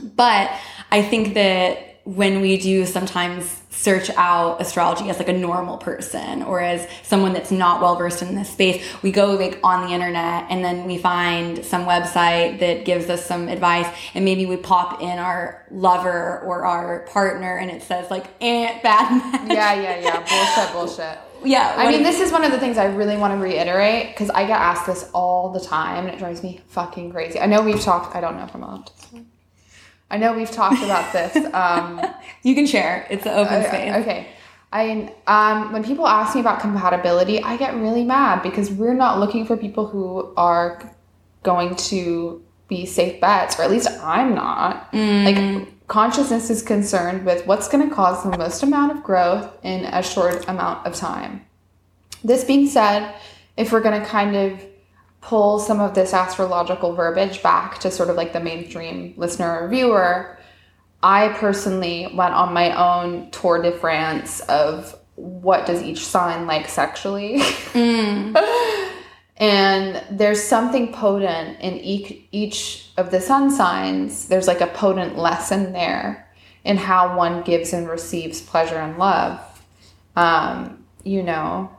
but 0.02 0.50
I 0.90 1.02
think 1.02 1.34
that 1.34 1.89
when 2.04 2.40
we 2.40 2.56
do 2.56 2.86
sometimes 2.86 3.60
search 3.70 4.10
out 4.10 4.60
astrology 4.60 5.08
as 5.10 5.18
like 5.18 5.28
a 5.28 5.32
normal 5.32 5.78
person 5.78 6.42
or 6.42 6.60
as 6.60 6.86
someone 7.02 7.32
that's 7.32 7.50
not 7.50 7.80
well 7.80 7.96
versed 7.96 8.22
in 8.22 8.34
this 8.34 8.50
space, 8.50 8.84
we 9.02 9.12
go 9.12 9.34
like 9.34 9.60
on 9.62 9.86
the 9.86 9.94
internet 9.94 10.46
and 10.50 10.64
then 10.64 10.86
we 10.86 10.98
find 10.98 11.64
some 11.64 11.84
website 11.84 12.58
that 12.58 12.84
gives 12.84 13.08
us 13.08 13.24
some 13.24 13.48
advice 13.48 13.86
and 14.14 14.24
maybe 14.24 14.46
we 14.46 14.56
pop 14.56 15.00
in 15.00 15.18
our 15.18 15.64
lover 15.70 16.40
or 16.40 16.64
our 16.64 17.00
partner 17.10 17.58
and 17.58 17.70
it 17.70 17.82
says 17.82 18.10
like 18.10 18.26
eh, 18.40 18.80
bad 18.82 19.10
magic. 19.32 19.52
Yeah, 19.52 19.74
yeah, 19.74 20.00
yeah. 20.00 20.18
Bullshit, 20.18 20.72
bullshit. 20.72 21.18
Yeah. 21.44 21.74
I 21.76 21.90
mean, 21.90 22.02
this 22.02 22.20
is 22.20 22.32
one 22.32 22.44
of 22.44 22.52
the 22.52 22.58
things 22.58 22.76
I 22.76 22.86
really 22.86 23.16
want 23.16 23.32
to 23.32 23.38
reiterate 23.38 24.08
because 24.08 24.30
I 24.30 24.42
get 24.42 24.58
asked 24.58 24.86
this 24.86 25.10
all 25.14 25.50
the 25.50 25.60
time 25.60 26.06
and 26.06 26.14
it 26.14 26.18
drives 26.18 26.42
me 26.42 26.60
fucking 26.68 27.12
crazy. 27.12 27.40
I 27.40 27.46
know 27.46 27.62
we've 27.62 27.80
talked, 27.80 28.14
I 28.14 28.20
don't 28.20 28.36
know 28.36 28.44
if 28.44 28.54
I'm 28.54 28.62
allowed 28.62 28.86
to. 28.86 29.24
I 30.10 30.18
know 30.18 30.32
we've 30.32 30.50
talked 30.50 30.82
about 30.82 31.12
this. 31.12 31.36
Um, 31.54 32.00
you 32.42 32.54
can 32.54 32.66
share. 32.66 33.06
It's 33.10 33.26
an 33.26 33.32
open 33.32 33.64
space. 33.64 33.94
okay. 33.96 34.28
I 34.72 35.12
um, 35.26 35.72
when 35.72 35.82
people 35.82 36.06
ask 36.06 36.34
me 36.34 36.40
about 36.40 36.60
compatibility, 36.60 37.42
I 37.42 37.56
get 37.56 37.74
really 37.74 38.04
mad 38.04 38.42
because 38.42 38.70
we're 38.70 38.94
not 38.94 39.18
looking 39.18 39.44
for 39.44 39.56
people 39.56 39.86
who 39.86 40.32
are 40.36 40.80
going 41.42 41.74
to 41.76 42.42
be 42.68 42.86
safe 42.86 43.20
bets, 43.20 43.58
or 43.58 43.62
at 43.62 43.70
least 43.70 43.88
I'm 44.00 44.34
not. 44.34 44.88
Like 44.94 45.86
consciousness 45.88 46.50
is 46.50 46.62
concerned 46.62 47.26
with 47.26 47.46
what's 47.46 47.68
going 47.68 47.88
to 47.88 47.94
cause 47.94 48.22
the 48.22 48.38
most 48.38 48.62
amount 48.62 48.92
of 48.92 49.02
growth 49.02 49.52
in 49.64 49.84
a 49.86 50.02
short 50.02 50.48
amount 50.48 50.86
of 50.86 50.94
time. 50.94 51.44
This 52.22 52.44
being 52.44 52.68
said, 52.68 53.12
if 53.56 53.72
we're 53.72 53.80
going 53.80 54.00
to 54.00 54.06
kind 54.06 54.36
of 54.36 54.64
pull 55.20 55.58
some 55.58 55.80
of 55.80 55.94
this 55.94 56.14
astrological 56.14 56.94
verbiage 56.94 57.42
back 57.42 57.78
to 57.78 57.90
sort 57.90 58.10
of 58.10 58.16
like 58.16 58.32
the 58.32 58.40
mainstream 58.40 59.14
listener 59.16 59.60
or 59.60 59.68
viewer, 59.68 60.38
I 61.02 61.28
personally 61.28 62.08
went 62.14 62.34
on 62.34 62.52
my 62.52 62.72
own 62.74 63.30
tour 63.30 63.62
de 63.62 63.72
France 63.72 64.40
of 64.40 64.98
what 65.16 65.66
does 65.66 65.82
each 65.82 66.06
sign 66.06 66.46
like 66.46 66.68
sexually. 66.68 67.40
Mm. 67.72 68.34
and 69.36 70.02
there's 70.10 70.42
something 70.42 70.92
potent 70.92 71.60
in 71.60 71.74
each, 71.78 72.18
each 72.32 72.90
of 72.96 73.10
the 73.10 73.20
sun 73.20 73.50
signs. 73.50 74.28
There's 74.28 74.46
like 74.46 74.60
a 74.60 74.66
potent 74.66 75.18
lesson 75.18 75.72
there 75.72 76.30
in 76.64 76.76
how 76.76 77.16
one 77.16 77.42
gives 77.42 77.72
and 77.72 77.88
receives 77.88 78.40
pleasure 78.40 78.76
and 78.76 78.98
love. 78.98 79.40
Um, 80.16 80.84
you 81.04 81.22
know, 81.22 81.70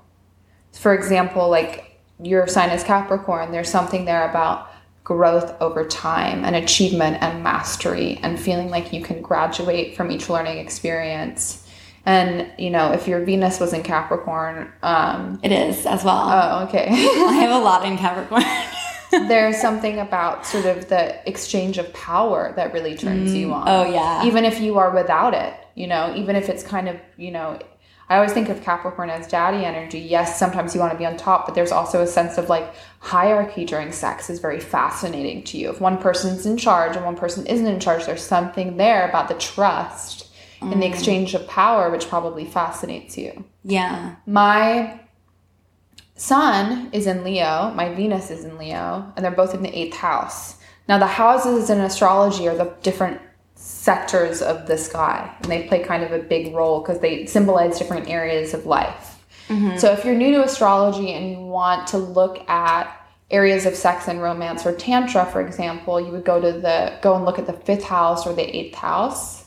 for 0.72 0.94
example, 0.94 1.50
like 1.50 1.91
your 2.22 2.48
sign 2.48 2.70
is 2.70 2.84
Capricorn, 2.84 3.52
there's 3.52 3.70
something 3.70 4.06
there 4.06 4.30
about 4.30 4.72
growth 5.04 5.60
over 5.60 5.86
time 5.86 6.46
and 6.46 6.56
achievement 6.56 7.18
and 7.22 7.44
mastery 7.44 8.20
and 8.22 8.40
feeling 8.40 8.70
like 8.70 8.94
you 8.94 9.02
can 9.02 9.22
graduate 9.22 9.96
from 9.96 10.12
each 10.12 10.30
learning 10.30 10.58
experience. 10.60 11.68
And 12.06 12.52
you 12.58 12.70
know, 12.70 12.92
if 12.92 13.08
your 13.08 13.24
Venus 13.24 13.60
was 13.60 13.74
in 13.74 13.84
Capricorn, 13.84 14.72
um, 14.84 15.40
it 15.44 15.52
is 15.52 15.86
as 15.86 16.04
well. 16.04 16.30
Oh, 16.32 16.66
okay. 16.66 16.88
I 16.90 17.34
have 17.42 17.62
a 17.62 17.64
lot 17.64 17.86
in 17.86 17.98
Capricorn. 17.98 18.44
There's 19.28 19.60
something 19.60 20.00
about 20.00 20.46
sort 20.46 20.66
of 20.66 20.88
the 20.88 21.28
exchange 21.28 21.78
of 21.78 21.92
power 21.94 22.54
that 22.56 22.72
really 22.72 22.96
turns 22.96 23.32
mm, 23.32 23.40
you 23.40 23.54
on. 23.54 23.68
Oh 23.68 23.84
yeah. 23.92 24.26
Even 24.26 24.46
if 24.46 24.62
you 24.62 24.78
are 24.78 24.92
without 24.92 25.34
it, 25.34 25.54
you 25.76 25.88
know, 25.88 26.14
even 26.16 26.36
if 26.36 26.48
it's 26.48 26.64
kind 26.64 26.88
of, 26.88 26.96
you 27.18 27.32
know, 27.32 27.60
I 28.12 28.16
always 28.18 28.34
think 28.34 28.50
of 28.50 28.62
Capricorn 28.62 29.10
as 29.10 29.26
daddy 29.26 29.64
energy. 29.64 29.98
Yes, 29.98 30.38
sometimes 30.38 30.76
you 30.76 30.82
want 30.82 30.92
to 30.92 30.98
be 30.98 31.06
on 31.06 31.16
top, 31.16 31.46
but 31.46 31.56
there's 31.56 31.72
also 31.72 32.02
a 32.02 32.08
sense 32.08 32.38
of 32.38 32.50
like 32.50 32.74
hierarchy 33.00 33.64
during 33.64 33.94
sex 33.94 34.30
is 34.30 34.40
very 34.40 34.60
fascinating 34.60 35.46
to 35.46 35.58
you. 35.58 35.70
If 35.70 35.80
one 35.80 35.98
person's 35.98 36.46
in 36.46 36.58
charge 36.58 36.98
and 36.98 37.06
one 37.06 37.16
person 37.16 37.46
isn't 37.46 37.66
in 37.66 37.80
charge, 37.80 38.06
there's 38.06 38.22
something 38.22 38.76
there 38.76 39.08
about 39.08 39.30
the 39.30 39.36
trust 39.36 40.30
mm. 40.60 40.74
in 40.74 40.82
the 40.82 40.88
exchange 40.88 41.34
of 41.36 41.48
power, 41.48 41.90
which 41.90 42.10
probably 42.10 42.44
fascinates 42.44 43.18
you. 43.18 43.46
Yeah. 43.64 44.18
My 44.26 45.00
sun 46.18 46.90
is 46.92 47.08
in 47.08 47.24
Leo, 47.24 47.72
my 47.74 47.96
Venus 47.96 48.30
is 48.30 48.44
in 48.44 48.58
Leo, 48.58 49.10
and 49.16 49.24
they're 49.24 49.32
both 49.32 49.54
in 49.54 49.64
the 49.64 49.74
eighth 49.74 49.96
house. 49.96 50.58
Now, 50.90 50.98
the 50.98 51.08
houses 51.08 51.70
in 51.70 51.80
astrology 51.80 52.46
are 52.50 52.58
the 52.58 52.76
different 52.84 53.22
sectors 53.62 54.42
of 54.42 54.66
the 54.66 54.76
sky 54.76 55.32
and 55.44 55.52
they 55.52 55.68
play 55.68 55.84
kind 55.84 56.04
of 56.04 56.12
a 56.12 56.18
big 56.18 56.52
role 56.52 56.82
because 56.82 57.00
they 57.00 57.28
symbolize 57.28 57.78
different 57.78 58.10
areas 58.10 58.56
of 58.56 58.66
life 58.66 59.24
mm-hmm. 59.50 59.78
so 59.78 59.92
if 59.92 60.04
you're 60.04 60.16
new 60.16 60.32
to 60.32 60.44
astrology 60.44 61.14
and 61.14 61.30
you 61.30 61.38
want 61.38 61.86
to 61.86 62.00
look 62.00 62.40
at 62.50 62.92
areas 63.30 63.68
of 63.68 63.76
sex 63.76 64.08
and 64.08 64.20
romance 64.20 64.66
or 64.66 64.74
tantra 64.76 65.28
for 65.28 65.46
example 65.46 66.02
you 66.02 66.12
would 66.12 66.26
go 66.26 66.42
to 66.42 66.60
the 66.60 66.98
go 67.04 67.16
and 67.16 67.24
look 67.24 67.38
at 67.38 67.46
the 67.46 67.54
fifth 67.54 67.84
house 67.84 68.26
or 68.26 68.34
the 68.34 68.58
eighth 68.58 68.74
house 68.74 69.46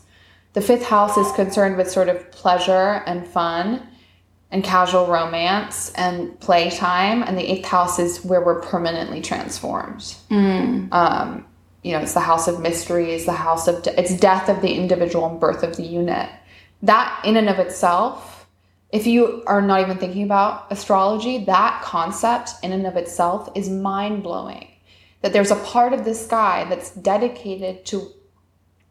the 0.53 0.61
fifth 0.61 0.85
house 0.85 1.17
is 1.17 1.33
concerned 1.33 1.77
with 1.77 1.91
sort 1.91 2.09
of 2.09 2.31
pleasure 2.31 3.03
and 3.07 3.27
fun 3.27 3.85
and 4.53 4.63
casual 4.63 5.09
romance 5.09 5.91
and 5.97 6.39
playtime 6.39 7.25
and 7.25 7.37
the 7.37 7.43
eighth 7.43 7.67
house 7.67 7.99
is 7.99 8.25
where 8.25 8.45
we're 8.45 8.61
permanently 8.61 9.21
transformed 9.21 10.15
mm. 10.31 10.89
um, 10.93 11.45
you 11.85 11.93
know, 11.93 12.01
it's 12.01 12.15
the 12.15 12.21
house 12.21 12.49
of 12.49 12.61
mysteries, 12.61 13.27
the 13.27 13.33
house 13.33 13.69
of, 13.69 13.83
de- 13.83 14.01
it's 14.01 14.19
death 14.19 14.49
of 14.49 14.63
the 14.63 14.75
individual 14.75 15.27
and 15.27 15.39
birth 15.39 15.63
of 15.63 15.77
the 15.77 15.83
unit. 15.83 16.31
That 16.83 17.21
in 17.25 17.37
and 17.37 17.49
of 17.49 17.59
itself, 17.59 18.47
if 18.91 19.07
you 19.07 19.45
are 19.47 19.61
not 19.61 19.83
even 19.83 19.99
thinking 19.99 20.25
about 20.25 20.73
astrology, 20.73 21.45
that 21.45 21.83
concept 21.83 22.53
in 22.63 22.73
and 22.73 22.87
of 22.87 22.97
itself 22.97 23.51
is 23.55 23.69
mind 23.69 24.23
blowing. 24.23 24.67
That 25.21 25.35
there's 25.35 25.51
a 25.51 25.57
part 25.57 25.93
of 25.93 26.07
the 26.07 26.15
sky 26.15 26.67
that's 26.71 26.91
dedicated 26.91 27.85
to 27.87 28.11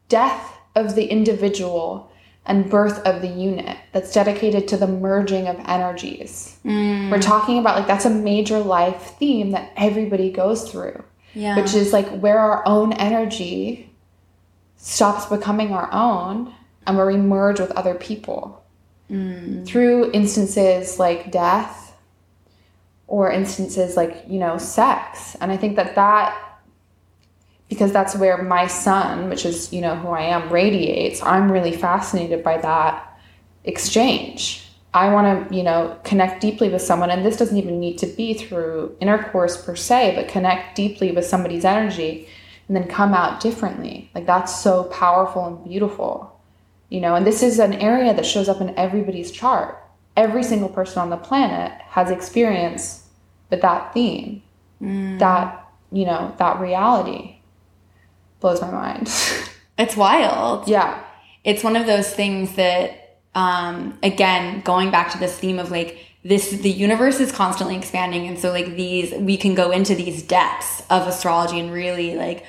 death 0.08 0.56
of 0.76 0.94
the 0.94 1.06
individual 1.06 2.12
and 2.46 2.70
birth 2.70 2.98
of 3.06 3.22
the 3.22 3.28
unit 3.28 3.76
that's 3.92 4.12
dedicated 4.12 4.68
to 4.68 4.76
the 4.76 4.86
merging 4.86 5.48
of 5.48 5.56
energies. 5.66 6.58
Mm. 6.64 7.10
We're 7.10 7.22
talking 7.22 7.58
about 7.58 7.76
like 7.76 7.86
that's 7.86 8.04
a 8.04 8.10
major 8.10 8.60
life 8.60 9.14
theme 9.18 9.50
that 9.52 9.72
everybody 9.76 10.30
goes 10.30 10.70
through 10.70 11.02
yeah. 11.34 11.56
which 11.56 11.74
is 11.74 11.92
like 11.92 12.08
where 12.20 12.38
our 12.38 12.66
own 12.66 12.92
energy 12.94 13.90
stops 14.76 15.26
becoming 15.26 15.72
our 15.72 15.88
own 15.92 16.52
and 16.86 16.96
where 16.96 17.06
we 17.06 17.16
merge 17.16 17.60
with 17.60 17.70
other 17.72 17.94
people 17.94 18.64
mm. 19.10 19.66
through 19.66 20.10
instances 20.12 20.98
like 20.98 21.30
death 21.30 21.96
or 23.06 23.30
instances 23.30 23.96
like 23.96 24.24
you 24.28 24.38
know 24.38 24.58
sex 24.58 25.36
and 25.40 25.50
i 25.52 25.56
think 25.56 25.76
that 25.76 25.94
that 25.94 26.38
because 27.68 27.92
that's 27.92 28.14
where 28.16 28.42
my 28.42 28.66
sun 28.66 29.28
which 29.28 29.44
is 29.44 29.72
you 29.72 29.80
know 29.80 29.94
who 29.96 30.08
i 30.08 30.22
am 30.22 30.50
radiates 30.52 31.22
i'm 31.22 31.50
really 31.50 31.72
fascinated 31.72 32.42
by 32.42 32.58
that 32.58 33.18
exchange 33.64 34.63
I 34.94 35.12
want 35.12 35.48
to, 35.48 35.54
you 35.54 35.64
know, 35.64 35.98
connect 36.04 36.40
deeply 36.40 36.68
with 36.68 36.80
someone. 36.80 37.10
And 37.10 37.26
this 37.26 37.36
doesn't 37.36 37.56
even 37.56 37.80
need 37.80 37.98
to 37.98 38.06
be 38.06 38.32
through 38.32 38.96
intercourse 39.00 39.60
per 39.60 39.74
se, 39.74 40.14
but 40.14 40.28
connect 40.28 40.76
deeply 40.76 41.10
with 41.10 41.26
somebody's 41.26 41.64
energy 41.64 42.28
and 42.68 42.76
then 42.76 42.86
come 42.86 43.12
out 43.12 43.40
differently. 43.40 44.08
Like 44.14 44.24
that's 44.24 44.62
so 44.62 44.84
powerful 44.84 45.46
and 45.46 45.64
beautiful, 45.64 46.40
you 46.90 47.00
know. 47.00 47.16
And 47.16 47.26
this 47.26 47.42
is 47.42 47.58
an 47.58 47.74
area 47.74 48.14
that 48.14 48.24
shows 48.24 48.48
up 48.48 48.60
in 48.60 48.78
everybody's 48.78 49.32
chart. 49.32 49.82
Every 50.16 50.44
single 50.44 50.68
person 50.68 51.02
on 51.02 51.10
the 51.10 51.16
planet 51.16 51.72
has 51.88 52.12
experience 52.12 53.08
with 53.50 53.62
that 53.62 53.92
theme, 53.92 54.44
mm. 54.80 55.18
that, 55.18 55.68
you 55.90 56.06
know, 56.06 56.32
that 56.38 56.60
reality. 56.60 57.38
Blows 58.38 58.62
my 58.62 58.70
mind. 58.70 59.08
it's 59.78 59.96
wild. 59.96 60.68
Yeah. 60.68 61.02
It's 61.42 61.64
one 61.64 61.74
of 61.74 61.86
those 61.86 62.14
things 62.14 62.54
that 62.54 63.03
um, 63.34 63.98
again, 64.02 64.60
going 64.60 64.90
back 64.90 65.10
to 65.12 65.18
this 65.18 65.36
theme 65.36 65.58
of 65.58 65.70
like 65.70 65.98
this, 66.24 66.50
the 66.50 66.70
universe 66.70 67.20
is 67.20 67.32
constantly 67.32 67.76
expanding. 67.76 68.26
And 68.26 68.38
so 68.38 68.50
like 68.50 68.76
these, 68.76 69.12
we 69.12 69.36
can 69.36 69.54
go 69.54 69.70
into 69.70 69.94
these 69.94 70.22
depths 70.22 70.82
of 70.88 71.06
astrology 71.06 71.60
and 71.60 71.72
really 71.72 72.16
like 72.16 72.44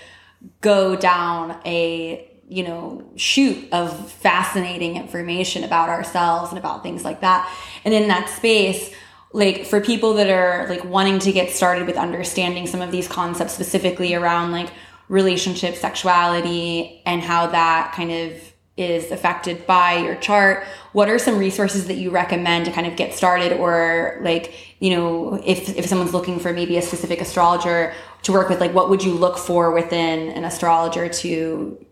go 0.62 0.96
down 0.96 1.60
a, 1.66 2.30
you 2.48 2.64
know, 2.64 3.04
shoot 3.16 3.68
of 3.72 4.12
fascinating 4.12 4.96
information 4.96 5.64
about 5.64 5.90
ourselves 5.90 6.52
and 6.52 6.60
about 6.60 6.84
things 6.84 7.04
like 7.04 7.22
that. 7.22 7.52
And 7.84 7.94
in 7.94 8.08
that 8.08 8.30
space, 8.30 8.94
like 9.34 9.66
for 9.66 9.82
people 9.82 10.14
that 10.14 10.30
are 10.30 10.68
like 10.70 10.86
wanting 10.86 11.20
to 11.20 11.32
get 11.32 11.50
started 11.50 11.88
with 11.88 11.98
understanding 11.98 12.68
some 12.68 12.82
of 12.82 12.92
these 12.92 13.08
concepts 13.08 13.54
specifically 13.54 14.14
around 14.14 14.52
like 14.52 14.70
relationship 15.10 15.76
sexuality 15.76 17.02
and 17.06 17.22
how 17.22 17.48
that 17.48 17.94
kind 17.94 18.12
of 18.12 18.54
is 18.78 19.12
affected 19.12 19.66
by 19.66 19.96
your 19.98 20.16
chart 20.16 20.66
what 20.96 21.10
are 21.10 21.20
some 21.20 21.38
resources 21.38 21.88
that 21.88 21.96
you 21.96 22.10
recommend 22.10 22.64
to 22.64 22.72
kind 22.72 22.88
of 22.88 22.96
get 22.96 23.14
started? 23.14 23.52
Or 23.52 24.18
like 24.22 24.54
you 24.80 24.96
know 24.96 25.42
if 25.46 25.76
if 25.78 25.86
someone's 25.86 26.14
looking 26.14 26.40
for 26.40 26.54
maybe 26.54 26.78
a 26.78 26.82
specific 26.82 27.20
astrologer 27.20 27.94
to 28.24 28.32
work 28.32 28.48
with 28.48 28.62
like 28.62 28.74
what 28.74 28.90
would 28.90 29.04
you 29.04 29.12
look 29.12 29.38
for 29.38 29.72
within 29.72 30.30
an 30.30 30.46
astrologer 30.46 31.10
to 31.10 31.86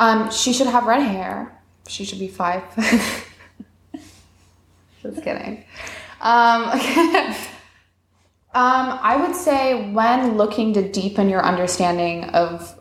um 0.00 0.28
she 0.32 0.52
should 0.52 0.66
have 0.66 0.86
red 0.86 1.02
hair. 1.02 1.56
She 1.86 2.04
should 2.04 2.18
be 2.18 2.26
five. 2.26 2.64
Just 5.02 5.22
kidding. 5.22 5.64
Um 6.20 6.80
Um, 8.56 8.98
I 9.02 9.16
would 9.18 9.36
say 9.36 9.90
when 9.92 10.38
looking 10.38 10.72
to 10.72 10.90
deepen 10.90 11.28
your 11.28 11.44
understanding 11.44 12.24
of 12.30 12.74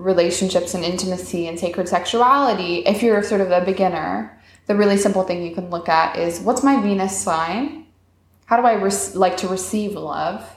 relationships 0.00 0.74
and 0.74 0.84
intimacy 0.84 1.46
and 1.46 1.58
sacred 1.58 1.88
sexuality, 1.88 2.78
if 2.86 3.02
you're 3.02 3.22
sort 3.22 3.40
of 3.40 3.50
a 3.50 3.64
beginner, 3.64 4.38
the 4.66 4.74
really 4.74 4.96
simple 4.96 5.24
thing 5.24 5.42
you 5.42 5.54
can 5.54 5.68
look 5.68 5.88
at 5.88 6.16
is 6.16 6.40
what's 6.40 6.62
my 6.62 6.80
Venus 6.80 7.18
sign? 7.18 7.86
How 8.46 8.56
do 8.56 8.66
I 8.66 8.74
re- 8.74 8.90
like 9.14 9.36
to 9.38 9.48
receive 9.48 9.92
love? 9.92 10.48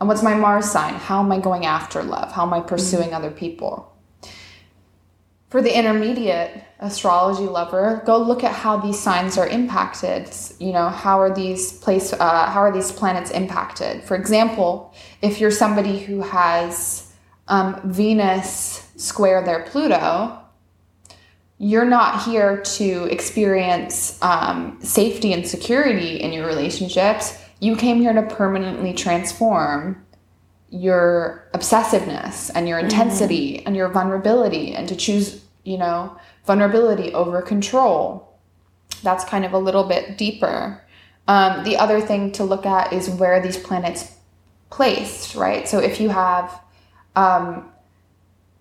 And 0.00 0.08
what's 0.08 0.22
my 0.22 0.34
Mars 0.34 0.70
sign? 0.70 0.94
How 0.94 1.20
am 1.20 1.32
I 1.32 1.38
going 1.38 1.66
after 1.66 2.02
love? 2.02 2.32
How 2.32 2.44
am 2.44 2.52
I 2.52 2.60
pursuing 2.60 3.08
mm-hmm. 3.08 3.14
other 3.14 3.30
people? 3.30 3.92
For 5.48 5.62
the 5.62 5.76
intermediate 5.76 6.64
astrology 6.80 7.44
lover, 7.44 8.02
go 8.04 8.18
look 8.18 8.42
at 8.42 8.52
how 8.52 8.76
these 8.78 8.98
signs 8.98 9.38
are 9.38 9.46
impacted. 9.46 10.28
You 10.58 10.72
know, 10.72 10.88
how 10.88 11.20
are 11.20 11.34
these 11.34 11.72
place? 11.72 12.12
Uh, 12.12 12.46
how 12.50 12.60
are 12.60 12.72
these 12.72 12.90
planets 12.92 13.30
impacted? 13.30 14.02
For 14.02 14.16
example, 14.16 14.92
if 15.22 15.40
you're 15.40 15.52
somebody 15.52 15.98
who 15.98 16.20
has 16.20 17.05
um, 17.48 17.80
Venus 17.84 18.90
square 18.96 19.44
their 19.44 19.62
Pluto, 19.64 20.38
you're 21.58 21.86
not 21.86 22.24
here 22.24 22.60
to 22.60 23.04
experience 23.04 24.20
um, 24.22 24.78
safety 24.82 25.32
and 25.32 25.46
security 25.46 26.20
in 26.20 26.32
your 26.32 26.46
relationships. 26.46 27.38
You 27.60 27.76
came 27.76 28.00
here 28.00 28.12
to 28.12 28.22
permanently 28.22 28.92
transform 28.92 30.04
your 30.68 31.48
obsessiveness 31.54 32.50
and 32.54 32.68
your 32.68 32.78
intensity 32.78 33.58
mm-hmm. 33.58 33.68
and 33.68 33.76
your 33.76 33.88
vulnerability 33.88 34.74
and 34.74 34.88
to 34.88 34.96
choose 34.96 35.42
you 35.66 35.76
know, 35.76 36.16
vulnerability 36.44 37.12
over 37.12 37.42
control. 37.42 38.38
That's 39.02 39.24
kind 39.24 39.44
of 39.44 39.52
a 39.52 39.58
little 39.58 39.84
bit 39.84 40.16
deeper. 40.16 40.80
Um, 41.28 41.64
the 41.64 41.76
other 41.76 42.00
thing 42.00 42.32
to 42.32 42.44
look 42.44 42.64
at 42.64 42.92
is 42.92 43.10
where 43.10 43.42
these 43.42 43.58
planets 43.58 44.14
placed, 44.70 45.34
right? 45.34 45.68
So 45.68 45.80
if 45.80 46.00
you 46.00 46.08
have 46.08 46.60
um, 47.16 47.70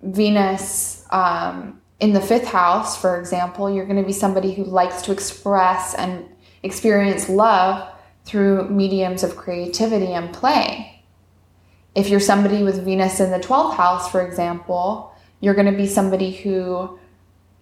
Venus 0.02 1.06
um, 1.12 1.82
in 2.00 2.13
the 2.13 2.22
fifth 2.22 2.48
house, 2.48 3.00
for 3.00 3.20
example, 3.20 3.70
you're 3.70 3.86
going 3.86 4.02
to 4.02 4.06
be 4.06 4.13
somebody 4.13 4.54
who 4.54 4.63
likes 4.63 5.02
to 5.04 5.12
express 5.12 5.94
and 5.96 6.26
experience 6.63 7.30
love 7.30 7.88
through 8.26 8.70
mediums 8.70 9.24
of 9.24 9.36
creativity 9.36 10.08
and 10.08 10.34
play. 10.34 11.04
If 11.94 12.10
you're 12.10 12.20
somebody 12.20 12.63
with 12.63 12.84
Venus 12.84 13.20
in 13.20 13.32
the 13.32 13.39
12th 13.39 13.76
house, 13.76 14.12
for 14.12 14.26
example, 14.26 15.13
you're 15.39 15.54
going 15.54 15.72
to 15.72 15.78
be 15.78 15.88
somebody 15.88 16.32
who 16.32 17.00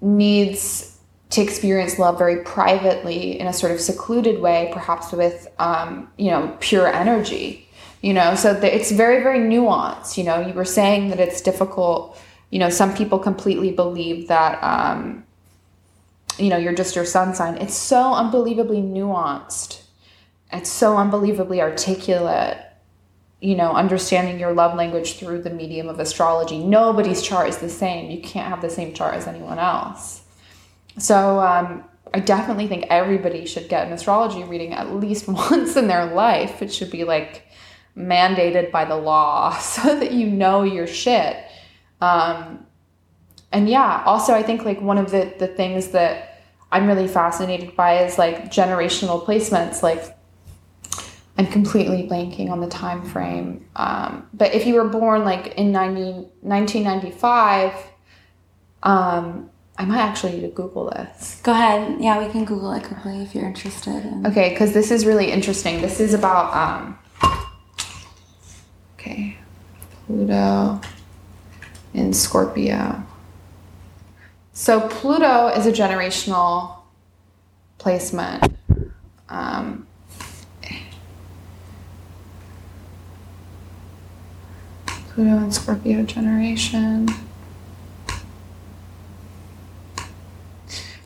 needs 0.02 0.98
to 1.30 1.42
experience 1.42 2.00
love 2.00 2.18
very 2.18 2.44
privately 2.44 3.40
in 3.40 3.48
a 3.48 3.54
sort 3.54 3.72
of 3.72 3.82
secluded 3.82 4.42
way, 4.42 4.70
perhaps 4.74 5.12
with, 5.12 5.48
um, 5.60 6.10
you 6.18 6.32
know, 6.32 6.56
pure 6.60 6.88
energy. 6.88 7.68
You 8.04 8.13
know, 8.13 8.36
so 8.36 8.54
the, 8.54 8.74
it's 8.74 8.92
very, 8.92 9.24
very 9.24 9.39
nuanced. 9.39 10.18
You 10.18 10.26
know, 10.26 10.46
you 10.46 10.54
were 10.54 10.66
saying 10.66 11.10
that 11.10 11.20
it's 11.20 11.42
difficult. 11.42 12.22
You 12.52 12.60
know, 12.60 12.70
some 12.70 12.94
people 12.94 13.18
completely 13.18 13.72
believe 13.72 14.28
that, 14.28 14.62
um, 14.62 15.24
you 16.38 16.50
know, 16.50 16.58
you're 16.58 16.76
just 16.76 16.96
your 16.96 17.06
sun 17.06 17.34
sign. 17.34 17.58
It's 17.58 17.74
so 17.74 18.13
unbelievably 18.13 18.82
nuanced. 18.82 19.84
It's 20.52 20.70
so 20.70 20.98
unbelievably 20.98 21.62
articulate 21.62 22.58
you 23.44 23.56
know, 23.56 23.74
understanding 23.74 24.39
your 24.39 24.54
love 24.54 24.74
language 24.74 25.20
through 25.20 25.42
the 25.42 25.50
medium 25.50 25.89
of 25.89 26.00
astrology. 26.00 26.63
Nobody's 26.63 27.22
chart 27.22 27.50
is 27.50 27.58
the 27.58 27.68
same. 27.68 28.10
You 28.10 28.22
can't 28.22 28.48
have 28.48 28.62
the 28.62 28.70
same 28.70 28.94
chart 28.94 29.16
as 29.16 29.28
anyone 29.28 29.60
else. 29.60 30.24
So 30.98 31.42
um, 31.42 31.84
I 32.13 32.22
definitely 32.22 32.68
think 32.68 32.86
everybody 32.89 33.46
should 33.46 33.68
get 33.68 33.86
an 33.86 33.92
astrology 33.92 34.46
reading 34.46 34.72
at 34.72 34.96
least 34.96 35.28
once 35.52 35.76
in 35.76 35.88
their 35.88 36.06
life. 36.06 36.62
It 36.62 36.74
should 36.74 36.89
be 36.89 37.04
like 37.04 37.43
mandated 37.98 38.72
by 38.72 38.86
the 38.86 38.96
law 38.96 39.58
so 39.60 40.00
that 40.00 40.12
you 40.12 40.28
know 40.28 40.64
your 40.64 40.88
shit. 40.88 41.38
Um, 42.02 42.66
and 43.52 43.70
yeah, 43.70 44.04
also 44.06 44.34
I 44.34 44.44
think 44.44 44.66
like 44.66 44.82
one 44.82 44.98
of 44.98 45.12
the 45.12 45.34
the 45.38 45.48
things 45.48 45.90
that 45.90 46.42
I'm 46.72 46.88
really 46.88 47.08
fascinated 47.08 47.76
by 47.76 48.04
is 48.04 48.18
like 48.18 48.52
generational 48.52 49.24
placements. 49.24 49.84
Like 49.84 50.18
I'm 51.38 51.48
completely 51.48 52.08
blanking 52.08 52.50
on 52.50 52.62
the 52.62 52.68
time 52.68 53.04
frame. 53.04 53.66
Um, 53.76 54.28
but 54.34 54.54
if 54.54 54.66
you 54.66 54.76
were 54.76 54.88
born 54.88 55.24
like 55.24 55.56
in 55.56 55.72
90, 55.72 56.30
1995, 56.42 57.74
um, 58.84 59.50
I 59.78 59.86
might 59.86 60.00
actually 60.00 60.34
need 60.34 60.42
to 60.42 60.50
Google 60.50 60.92
this. 60.92 61.42
Go 61.44 61.52
ahead. 61.52 62.00
Yeah, 62.00 62.24
we 62.24 62.32
can 62.32 62.46
Google 62.46 62.72
it 62.74 62.84
quickly 62.84 63.24
if 63.24 63.34
you're 63.34 63.48
interested. 63.48 64.06
In... 64.06 64.28
Okay, 64.28 64.50
because 64.50 64.74
this 64.74 64.92
is 64.92 65.06
really 65.06 65.32
interesting. 65.32 65.82
This 65.82 66.00
is 66.00 66.14
about, 66.14 66.54
um, 66.54 67.00
okay, 69.04 69.38
Pluto 70.06 70.80
in 71.94 72.13
Scorpio. 72.13 73.04
So 74.54 74.88
Pluto 74.88 75.48
is 75.48 75.66
a 75.66 75.72
generational 75.72 76.78
placement. 77.78 78.56
Um, 79.30 79.88
Pluto 84.86 85.38
and 85.38 85.54
Scorpio 85.54 86.04
generation. 86.04 87.08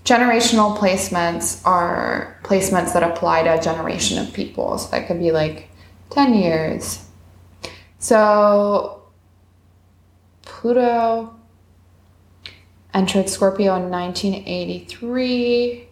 Generational 0.06 0.78
placements 0.78 1.66
are 1.66 2.40
placements 2.44 2.94
that 2.94 3.04
apply 3.04 3.44
to 3.44 3.60
a 3.60 3.62
generation 3.62 4.18
of 4.18 4.32
people. 4.34 4.78
So 4.78 4.92
that 4.92 5.08
could 5.08 5.20
be 5.20 5.32
like 5.32 5.70
10 6.12 6.34
years. 6.34 7.07
So 8.00 9.04
Pluto 10.44 11.36
entered 12.94 13.30
Scorpio 13.30 13.76
in 13.76 13.90
1983, 13.90 15.88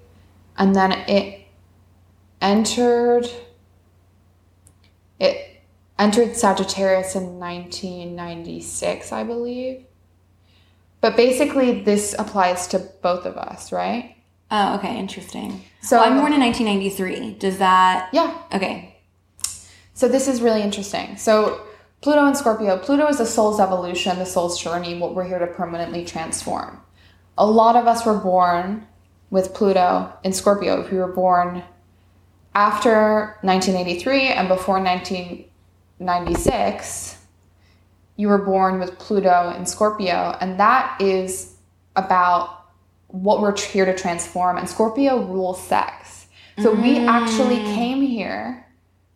and 0.58 0.76
then 0.76 0.92
it 0.92 1.48
entered 2.42 3.28
it 5.20 5.62
entered 5.98 6.36
Sagittarius 6.36 7.16
in 7.16 7.40
1996, 7.40 9.12
I 9.12 9.24
believe. 9.24 9.86
But 11.02 11.16
basically, 11.16 11.84
this 11.84 12.16
applies 12.18 12.68
to 12.68 12.80
both 12.80 13.26
of 13.26 13.38
us, 13.38 13.72
right? 13.72 14.16
Oh, 14.52 14.76
okay, 14.76 14.98
interesting. 14.98 15.64
So 15.82 15.98
well, 15.98 16.06
I'm 16.06 16.18
born 16.20 16.34
in 16.34 16.40
1993. 16.40 17.36
Does 17.40 17.60
that? 17.60 18.10
Yeah. 18.12 18.36
Okay. 18.54 18.98
So 19.94 20.08
this 20.08 20.28
is 20.28 20.42
really 20.42 20.62
interesting. 20.62 21.18
So 21.18 21.65
Pluto 22.06 22.26
and 22.28 22.38
Scorpio. 22.38 22.78
Pluto 22.78 23.08
is 23.08 23.18
the 23.18 23.26
soul's 23.26 23.60
evolution, 23.60 24.20
the 24.20 24.28
soul's 24.28 24.62
journey, 24.62 24.96
what 24.96 25.16
we're 25.16 25.28
here 25.28 25.40
to 25.40 25.48
permanently 25.48 26.06
transform. 26.06 26.80
A 27.36 27.48
lot 27.48 27.76
of 27.76 27.88
us 27.88 28.06
were 28.06 28.20
born 28.20 28.86
with 29.32 29.56
Pluto 29.56 30.14
in 30.24 30.32
Scorpio. 30.32 30.82
If 30.82 30.92
we 30.92 31.00
were 31.00 31.12
born 31.12 31.64
after 32.54 33.40
1983 33.42 34.28
and 34.28 34.48
before 34.48 34.80
1996, 34.80 37.18
you 38.18 38.28
were 38.28 38.38
born 38.38 38.80
with 38.80 39.00
Pluto 39.00 39.52
in 39.58 39.66
Scorpio, 39.66 40.38
and 40.40 40.60
that 40.60 41.02
is 41.02 41.56
about 41.96 42.68
what 43.08 43.42
we're 43.42 43.58
here 43.58 43.86
to 43.86 43.98
transform. 43.98 44.60
And 44.60 44.70
Scorpio 44.70 45.26
rules 45.26 45.60
sex. 45.60 46.28
So 46.60 46.76
mm. 46.76 46.84
we 46.84 47.00
actually 47.08 47.64
came 47.74 48.04
here, 48.04 48.68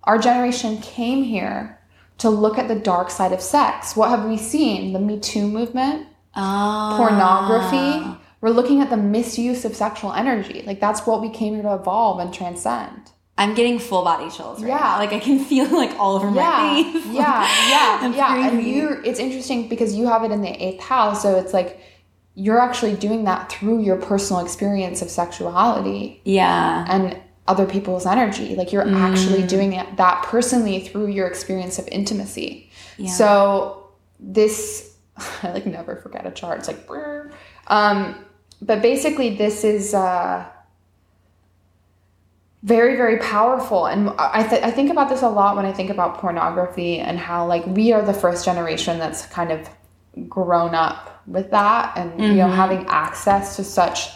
our 0.06 0.18
generation 0.18 0.80
came 0.80 1.22
here 1.22 1.79
to 2.20 2.30
look 2.30 2.58
at 2.58 2.68
the 2.68 2.76
dark 2.76 3.10
side 3.10 3.32
of 3.32 3.42
sex. 3.42 3.96
What 3.96 4.10
have 4.10 4.26
we 4.26 4.38
seen? 4.38 4.94
The 4.94 5.00
Me 5.00 5.20
Too 5.20 5.48
movement, 5.48 6.08
ah. 6.36 6.96
pornography. 6.98 8.18
We're 8.42 8.52
looking 8.52 8.82
at 8.82 8.90
the 8.90 8.98
misuse 8.98 9.66
of 9.66 9.76
sexual 9.76 10.14
energy. 10.14 10.64
Like 10.66 10.80
that's 10.80 11.06
what 11.06 11.22
we 11.22 11.30
came 11.30 11.56
here 11.56 11.64
to 11.64 11.76
evolve 11.76 12.20
and 12.20 12.34
transcend. 12.34 13.12
I'm 13.38 13.54
getting 13.54 13.80
full 13.80 14.04
body 14.04 14.30
chills 14.30 14.62
right 14.62 14.68
yeah. 14.68 14.78
Now. 14.78 14.98
Like 14.98 15.14
I 15.14 15.20
can 15.20 15.40
feel 15.40 15.66
like 15.66 15.98
all 15.98 16.16
over 16.18 16.28
yeah. 16.28 16.34
my 16.34 16.84
face. 16.84 17.06
Yeah, 17.08 17.70
yeah, 17.70 18.10
yeah. 18.16 18.50
And 18.50 18.64
you 18.64 19.02
it's 19.04 19.20
interesting 19.20 19.70
because 19.70 19.96
you 19.96 20.08
have 20.08 20.24
it 20.24 20.32
in 20.32 20.42
the 20.42 20.52
eighth 20.64 20.82
house, 20.82 21.22
so 21.22 21.38
it's 21.38 21.54
like 21.54 21.80
you're 22.36 22.60
actually 22.60 22.96
doing 22.96 23.26
that 23.26 23.52
through 23.52 23.82
your 23.82 23.98
personal 23.98 24.44
experience 24.44 25.02
of 25.02 25.10
sexuality. 25.10 26.22
Yeah. 26.24 26.86
And 26.88 27.18
other 27.50 27.66
people's 27.66 28.06
energy. 28.06 28.56
Like 28.56 28.72
you're 28.72 28.86
mm. 28.86 28.96
actually 28.96 29.46
doing 29.46 29.74
it, 29.74 29.98
that 29.98 30.24
personally 30.24 30.80
through 30.80 31.08
your 31.08 31.28
experience 31.28 31.80
of 31.80 31.88
intimacy. 31.88 32.70
Yeah. 32.98 33.10
So 33.12 33.90
this 34.20 34.96
I 35.44 35.52
like 35.52 35.66
never 35.66 35.96
forget 35.96 36.26
a 36.26 36.32
chart. 36.32 36.60
It's 36.60 36.68
like 36.68 36.88
um 37.68 38.24
but 38.62 38.82
basically 38.82 39.36
this 39.36 39.64
is 39.64 39.94
uh 39.94 40.46
very 42.62 42.98
very 42.98 43.18
powerful 43.20 43.86
and 43.86 44.10
I, 44.20 44.46
th- 44.46 44.62
I 44.62 44.70
think 44.70 44.92
about 44.92 45.08
this 45.08 45.22
a 45.22 45.30
lot 45.30 45.56
when 45.56 45.66
i 45.66 45.72
think 45.72 45.90
about 45.90 46.18
pornography 46.18 47.00
and 47.00 47.18
how 47.18 47.48
like 47.48 47.66
we 47.66 47.94
are 47.94 48.02
the 48.02 48.14
first 48.14 48.44
generation 48.44 49.00
that's 49.00 49.26
kind 49.28 49.54
of 49.54 49.70
grown 50.28 50.76
up 50.76 51.24
with 51.26 51.52
that 51.52 51.98
and 51.98 52.12
mm-hmm. 52.12 52.22
you 52.22 52.34
know 52.34 52.48
mm-hmm. 52.48 52.56
having 52.56 52.86
access 52.88 53.56
to 53.56 53.64
such 53.64 54.10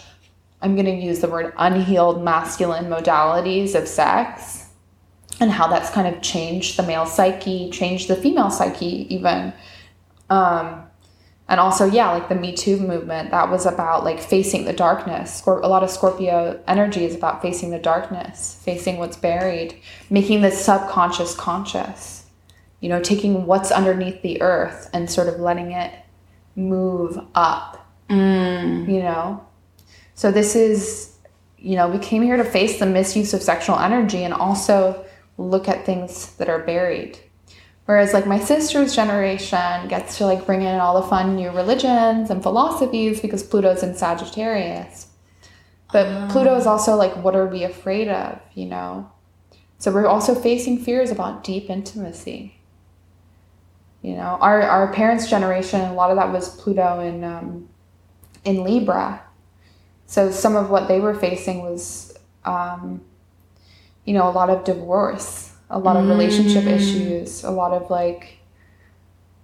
i'm 0.63 0.76
going 0.76 0.86
to 0.86 0.91
use 0.91 1.19
the 1.19 1.28
word 1.28 1.54
unhealed 1.58 2.23
masculine 2.23 2.86
modalities 2.86 3.76
of 3.76 3.88
sex 3.88 4.63
and 5.39 5.52
how 5.52 5.67
that's 5.67 5.89
kind 5.89 6.13
of 6.13 6.21
changed 6.21 6.78
the 6.78 6.84
male 6.84 7.06
psyche 7.06 7.69
changed 7.69 8.08
the 8.08 8.15
female 8.15 8.49
psyche 8.49 9.13
even. 9.13 9.54
Um, 10.30 10.84
and 11.49 11.60
also 11.60 11.86
yeah 11.86 12.12
like 12.12 12.30
the 12.30 12.36
me 12.36 12.54
too 12.54 12.78
movement 12.80 13.32
that 13.32 13.49
was 13.49 13.65
about 13.65 14.04
like 14.04 14.19
facing 14.19 14.65
the 14.65 14.73
darkness. 14.73 15.45
A 15.45 15.52
lot 15.52 15.84
of 15.84 15.89
scorpio 15.89 16.62
energy 16.67 17.04
is 17.04 17.15
about 17.15 17.41
facing 17.41 17.71
the 17.71 17.80
darkness 17.80 18.60
facing 18.63 18.97
what's 18.97 19.17
buried 19.17 19.80
making 20.10 20.41
the 20.41 20.52
subconscious 20.52 21.36
conscious 21.36 22.26
you 22.80 22.89
know 22.89 23.02
taking 23.02 23.45
what's 23.45 23.71
underneath 23.71 24.21
the 24.21 24.41
earth 24.41 24.89
and 24.93 25.10
sort 25.10 25.28
of 25.28 25.39
letting 25.39 25.71
it 25.71 25.93
move 26.56 27.19
up 27.36 27.91
mm. 28.10 28.88
you 28.88 29.02
know 29.02 29.45
so 30.23 30.31
this 30.31 30.55
is 30.55 31.17
you 31.57 31.75
know 31.75 31.89
we 31.89 31.99
came 31.99 32.21
here 32.23 32.38
to 32.38 32.45
face 32.45 32.79
the 32.79 32.86
misuse 32.86 33.33
of 33.33 33.41
sexual 33.41 33.77
energy 33.77 34.23
and 34.23 34.33
also 34.33 35.05
look 35.38 35.67
at 35.67 35.86
things 35.86 36.36
that 36.38 36.49
are 36.49 36.59
buried 36.59 37.19
Whereas 37.86 38.13
like 38.13 38.25
my 38.25 38.39
sister's 38.39 38.95
generation 38.95 39.89
gets 39.89 40.17
to 40.17 40.25
like 40.25 40.45
bring 40.45 40.62
in 40.62 40.79
all 40.79 41.01
the 41.01 41.07
fun 41.07 41.36
new 41.36 41.49
religions 41.51 42.29
and 42.29 42.41
philosophies 42.41 43.19
because 43.19 43.43
Pluto's 43.43 43.83
in 43.83 43.93
Sagittarius. 43.93 45.07
But 45.91 46.07
um. 46.07 46.29
Pluto 46.29 46.55
is 46.55 46.65
also 46.65 46.95
like 46.95 47.13
what 47.23 47.36
are 47.36 47.47
we 47.47 47.63
afraid 47.63 48.07
of, 48.07 48.39
you 48.53 48.67
know? 48.67 49.12
So 49.79 49.91
we're 49.91 50.07
also 50.07 50.33
facing 50.33 50.79
fears 50.79 51.12
about 51.12 51.43
deep 51.43 51.69
intimacy. 51.69 52.55
You 54.01 54.15
know, 54.15 54.38
our 54.39 54.62
our 54.62 54.93
parents' 54.93 55.29
generation, 55.29 55.81
a 55.81 55.93
lot 55.93 56.09
of 56.09 56.15
that 56.15 56.31
was 56.31 56.55
Pluto 56.55 57.01
in 57.01 57.23
um, 57.25 57.67
in 58.45 58.63
Libra. 58.63 59.21
So 60.05 60.31
some 60.31 60.55
of 60.55 60.69
what 60.69 60.87
they 60.87 60.99
were 60.99 61.13
facing 61.15 61.61
was, 61.63 62.17
um, 62.45 63.01
you 64.05 64.13
know, 64.13 64.27
a 64.27 64.31
lot 64.31 64.49
of 64.49 64.63
divorce, 64.63 65.53
a 65.69 65.79
lot 65.79 65.95
of 65.95 66.07
relationship 66.07 66.65
Mm. 66.65 66.75
issues, 66.75 67.43
a 67.43 67.51
lot 67.51 67.71
of 67.71 67.89
like, 67.89 68.37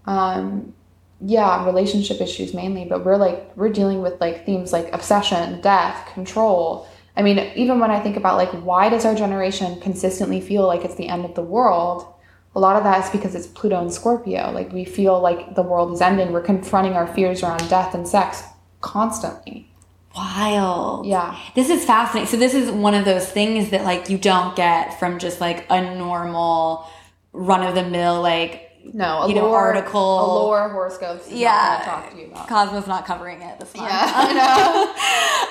um, 0.05 0.73
yeah, 1.21 1.65
relationship 1.65 2.21
issues 2.21 2.53
mainly. 2.53 2.85
But 2.85 3.03
we're 3.05 3.17
like 3.17 3.51
we're 3.55 3.69
dealing 3.69 4.01
with 4.01 4.19
like 4.21 4.45
themes 4.45 4.71
like 4.71 4.93
obsession, 4.93 5.61
death, 5.61 6.07
control. 6.13 6.87
I 7.17 7.21
mean, 7.21 7.39
even 7.55 7.79
when 7.79 7.91
I 7.91 7.99
think 7.99 8.15
about 8.15 8.37
like 8.37 8.51
why 8.51 8.89
does 8.89 9.05
our 9.05 9.15
generation 9.15 9.79
consistently 9.81 10.39
feel 10.41 10.65
like 10.65 10.85
it's 10.85 10.95
the 10.95 11.07
end 11.09 11.25
of 11.25 11.35
the 11.35 11.41
world? 11.41 12.05
A 12.55 12.59
lot 12.59 12.75
of 12.77 12.83
that 12.83 13.03
is 13.03 13.09
because 13.11 13.35
it's 13.35 13.47
Pluto 13.47 13.79
and 13.79 13.93
Scorpio. 13.93 14.51
Like 14.51 14.71
we 14.71 14.83
feel 14.85 15.19
like 15.19 15.55
the 15.55 15.61
world 15.61 15.91
is 15.93 16.01
ending. 16.01 16.31
We're 16.31 16.41
confronting 16.41 16.93
our 16.93 17.07
fears 17.07 17.43
around 17.43 17.69
death 17.69 17.93
and 17.93 18.07
sex 18.07 18.43
constantly. 18.81 19.68
Wild. 20.15 21.05
Yeah. 21.05 21.37
This 21.55 21.69
is 21.69 21.85
fascinating. 21.85 22.27
So 22.29 22.37
this 22.37 22.53
is 22.53 22.71
one 22.71 22.93
of 22.93 23.05
those 23.05 23.29
things 23.29 23.69
that 23.71 23.83
like 23.83 24.09
you 24.09 24.17
don't 24.17 24.55
get 24.55 24.99
from 24.99 25.19
just 25.19 25.39
like 25.39 25.65
a 25.69 25.95
normal 25.95 26.87
run 27.33 27.63
of 27.65 27.75
the 27.75 27.83
mill 27.87 28.21
like 28.21 28.65
No, 28.93 29.21
a 29.23 29.29
You 29.29 29.35
know, 29.35 29.53
article. 29.53 30.01
a 30.01 30.25
lore 30.45 30.69
horoscopes. 30.69 31.29
Yeah. 31.31 31.81
talk 31.85 32.11
to 32.11 32.17
you 32.17 32.25
about. 32.27 32.47
Cosmo's 32.47 32.87
not 32.87 33.05
covering 33.05 33.41
it 33.41 33.59
this 33.59 33.75
month. 33.75 33.89
Yeah, 33.89 34.11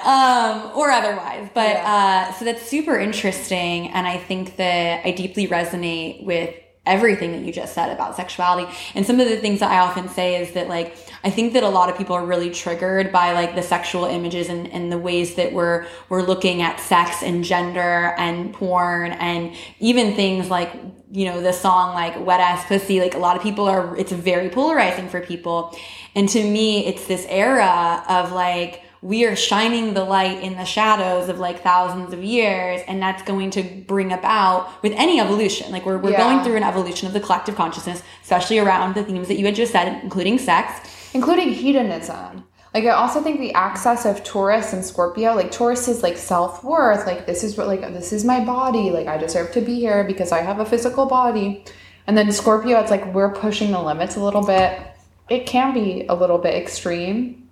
I 0.04 0.62
um, 0.72 0.76
or 0.78 0.90
otherwise. 0.90 1.48
But 1.54 1.68
Yeah. 1.76 2.28
uh, 2.30 2.32
so 2.34 2.44
that's 2.44 2.62
super 2.62 2.98
interesting, 2.98 3.88
and 3.90 4.06
I 4.06 4.18
think 4.18 4.56
that 4.56 5.06
I 5.06 5.12
deeply 5.12 5.46
resonate 5.46 6.24
with 6.24 6.52
everything 6.88 7.32
that 7.32 7.42
you 7.42 7.52
just 7.52 7.74
said 7.74 7.90
about 7.90 8.16
sexuality. 8.16 8.72
And 8.94 9.06
some 9.06 9.20
of 9.20 9.28
the 9.28 9.36
things 9.36 9.60
that 9.60 9.70
I 9.70 9.78
often 9.78 10.08
say 10.08 10.42
is 10.42 10.54
that 10.54 10.68
like 10.68 10.96
I 11.24 11.30
think 11.30 11.52
that 11.52 11.62
a 11.62 11.68
lot 11.68 11.90
of 11.90 11.96
people 11.96 12.14
are 12.16 12.24
really 12.24 12.50
triggered 12.50 13.12
by 13.12 13.32
like 13.32 13.54
the 13.54 13.62
sexual 13.62 14.04
images 14.04 14.48
and, 14.48 14.68
and 14.72 14.90
the 14.90 14.98
ways 14.98 15.34
that 15.34 15.52
we're 15.52 15.86
we're 16.08 16.22
looking 16.22 16.62
at 16.62 16.80
sex 16.80 17.22
and 17.22 17.44
gender 17.44 18.14
and 18.18 18.54
porn 18.54 19.12
and 19.12 19.54
even 19.80 20.14
things 20.14 20.48
like 20.48 20.72
you 21.10 21.24
know 21.24 21.40
the 21.40 21.52
song 21.52 21.94
like 21.94 22.18
wet 22.24 22.40
ass 22.40 22.64
pussy 22.66 23.00
like 23.00 23.14
a 23.14 23.18
lot 23.18 23.36
of 23.36 23.42
people 23.42 23.66
are 23.66 23.96
it's 23.96 24.12
very 24.12 24.48
polarizing 24.48 25.08
for 25.08 25.20
people 25.20 25.76
and 26.14 26.28
to 26.28 26.42
me 26.42 26.86
it's 26.86 27.06
this 27.06 27.26
era 27.28 28.04
of 28.08 28.32
like 28.32 28.82
we 29.00 29.24
are 29.24 29.36
shining 29.36 29.94
the 29.94 30.04
light 30.04 30.42
in 30.42 30.56
the 30.56 30.64
shadows 30.64 31.28
of 31.28 31.38
like 31.38 31.62
thousands 31.62 32.12
of 32.12 32.22
years 32.24 32.80
and 32.88 33.00
that's 33.00 33.22
going 33.22 33.50
to 33.50 33.62
bring 33.86 34.12
about 34.12 34.82
with 34.82 34.92
any 34.96 35.20
evolution 35.20 35.70
like 35.70 35.86
we're, 35.86 35.98
we're 35.98 36.10
Yeah. 36.10 36.18
going 36.18 36.44
through 36.44 36.56
an 36.56 36.64
evolution 36.64 37.06
of 37.06 37.12
the 37.12 37.20
collective 37.20 37.54
consciousness 37.54 38.02
especially 38.22 38.58
around 38.58 38.94
the 38.94 39.04
themes 39.04 39.28
that 39.28 39.38
you 39.38 39.44
had 39.46 39.54
just 39.54 39.72
said 39.72 40.02
including 40.02 40.38
sex 40.38 40.88
including 41.14 41.50
hedonism. 41.52 42.44
Like 42.74 42.84
I 42.84 42.90
also 42.90 43.22
think 43.22 43.40
the 43.40 43.54
access 43.54 44.04
of 44.04 44.22
Taurus 44.24 44.74
and 44.74 44.84
Scorpio, 44.84 45.34
like 45.34 45.50
Taurus 45.50 45.88
is 45.88 46.02
like 46.02 46.18
self 46.18 46.62
worth, 46.62 47.06
like 47.06 47.24
this 47.26 47.42
is 47.42 47.56
what 47.56 47.66
like 47.66 47.80
this 47.80 48.12
is 48.12 48.26
my 48.26 48.44
body, 48.44 48.90
like 48.90 49.06
I 49.06 49.16
deserve 49.16 49.52
to 49.52 49.62
be 49.62 49.76
here 49.76 50.04
because 50.04 50.32
I 50.32 50.42
have 50.42 50.60
a 50.60 50.66
physical 50.66 51.06
body. 51.06 51.64
And 52.06 52.16
then 52.16 52.30
Scorpio, 52.30 52.78
it's 52.78 52.90
like 52.90 53.06
we're 53.14 53.32
pushing 53.32 53.70
the 53.72 53.80
limits 53.82 54.16
a 54.16 54.22
little 54.22 54.44
bit. 54.44 54.78
It 55.30 55.46
can 55.46 55.72
be 55.72 56.04
a 56.08 56.14
little 56.14 56.38
bit 56.38 56.54
extreme, 56.54 57.47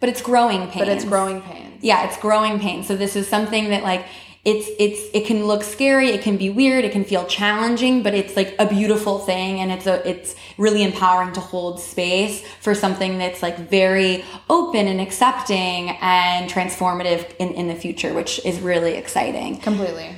but 0.00 0.08
it's 0.08 0.22
growing 0.22 0.68
pain 0.68 0.80
but 0.84 0.88
it's 0.88 1.04
growing 1.04 1.40
pains. 1.42 1.82
yeah 1.82 2.06
it's 2.06 2.18
growing 2.18 2.58
pain 2.58 2.82
so 2.82 2.96
this 2.96 3.16
is 3.16 3.26
something 3.26 3.70
that 3.70 3.82
like 3.82 4.04
it's 4.44 4.68
it's 4.78 5.10
it 5.12 5.26
can 5.26 5.46
look 5.46 5.64
scary 5.64 6.10
it 6.10 6.22
can 6.22 6.36
be 6.36 6.48
weird 6.48 6.84
it 6.84 6.92
can 6.92 7.04
feel 7.04 7.26
challenging 7.26 8.02
but 8.02 8.14
it's 8.14 8.36
like 8.36 8.54
a 8.60 8.66
beautiful 8.66 9.18
thing 9.18 9.58
and 9.60 9.72
it's 9.72 9.86
a 9.88 10.08
it's 10.08 10.36
really 10.56 10.84
empowering 10.84 11.32
to 11.32 11.40
hold 11.40 11.80
space 11.80 12.46
for 12.60 12.72
something 12.72 13.18
that's 13.18 13.42
like 13.42 13.58
very 13.68 14.24
open 14.48 14.86
and 14.86 15.00
accepting 15.00 15.90
and 16.00 16.48
transformative 16.48 17.34
in, 17.40 17.48
in 17.54 17.66
the 17.66 17.74
future 17.74 18.14
which 18.14 18.38
is 18.44 18.60
really 18.60 18.94
exciting 18.94 19.58
Completely. 19.58 20.16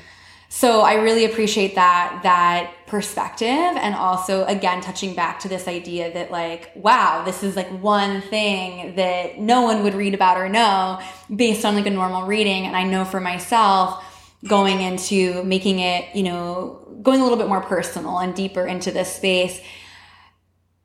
So 0.50 0.80
I 0.80 0.94
really 0.94 1.26
appreciate 1.26 1.74
that 1.74 2.20
that 2.22 2.72
perspective 2.86 3.48
and 3.48 3.94
also 3.94 4.44
again 4.44 4.80
touching 4.80 5.14
back 5.14 5.40
to 5.40 5.48
this 5.48 5.68
idea 5.68 6.12
that 6.14 6.30
like 6.30 6.72
wow 6.74 7.22
this 7.24 7.42
is 7.42 7.54
like 7.54 7.68
one 7.68 8.22
thing 8.22 8.94
that 8.94 9.38
no 9.38 9.62
one 9.62 9.82
would 9.82 9.94
read 9.94 10.14
about 10.14 10.38
or 10.38 10.48
know 10.48 11.00
based 11.34 11.64
on 11.64 11.74
like 11.74 11.86
a 11.86 11.90
normal 11.90 12.22
reading 12.22 12.64
and 12.66 12.74
I 12.74 12.84
know 12.84 13.04
for 13.04 13.20
myself 13.20 14.04
going 14.46 14.80
into 14.80 15.42
making 15.44 15.80
it 15.80 16.14
you 16.14 16.22
know 16.22 16.98
going 17.02 17.20
a 17.20 17.22
little 17.22 17.38
bit 17.38 17.48
more 17.48 17.60
personal 17.60 18.18
and 18.18 18.34
deeper 18.34 18.66
into 18.66 18.90
this 18.90 19.14
space 19.14 19.60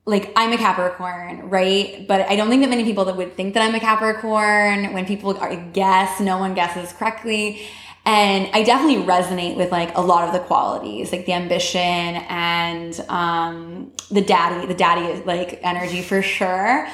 like 0.06 0.34
I'm 0.36 0.52
a 0.52 0.58
Capricorn, 0.58 1.50
right? 1.50 2.06
But 2.08 2.22
I 2.30 2.36
don't 2.36 2.50
think 2.50 2.62
that 2.62 2.70
many 2.70 2.84
people 2.84 3.06
that 3.06 3.16
would 3.16 3.36
think 3.36 3.54
that 3.54 3.64
I'm 3.64 3.74
a 3.74 3.80
Capricorn. 3.80 4.94
When 4.94 5.06
people 5.06 5.34
guess, 5.72 6.20
no 6.20 6.38
one 6.38 6.54
guesses 6.54 6.92
correctly. 6.92 7.66
And 8.06 8.50
I 8.54 8.64
definitely 8.64 9.06
resonate 9.06 9.56
with 9.56 9.72
like 9.72 9.96
a 9.96 10.02
lot 10.02 10.28
of 10.28 10.34
the 10.34 10.40
qualities, 10.40 11.12
like 11.12 11.26
the 11.26 11.34
ambition 11.34 11.80
and 11.80 13.00
um, 13.08 13.94
the 14.12 14.22
daddy, 14.22 14.68
the 14.68 14.74
daddy 14.74 15.24
like 15.24 15.60
energy 15.64 16.02
for 16.02 16.22
sure. 16.22 16.88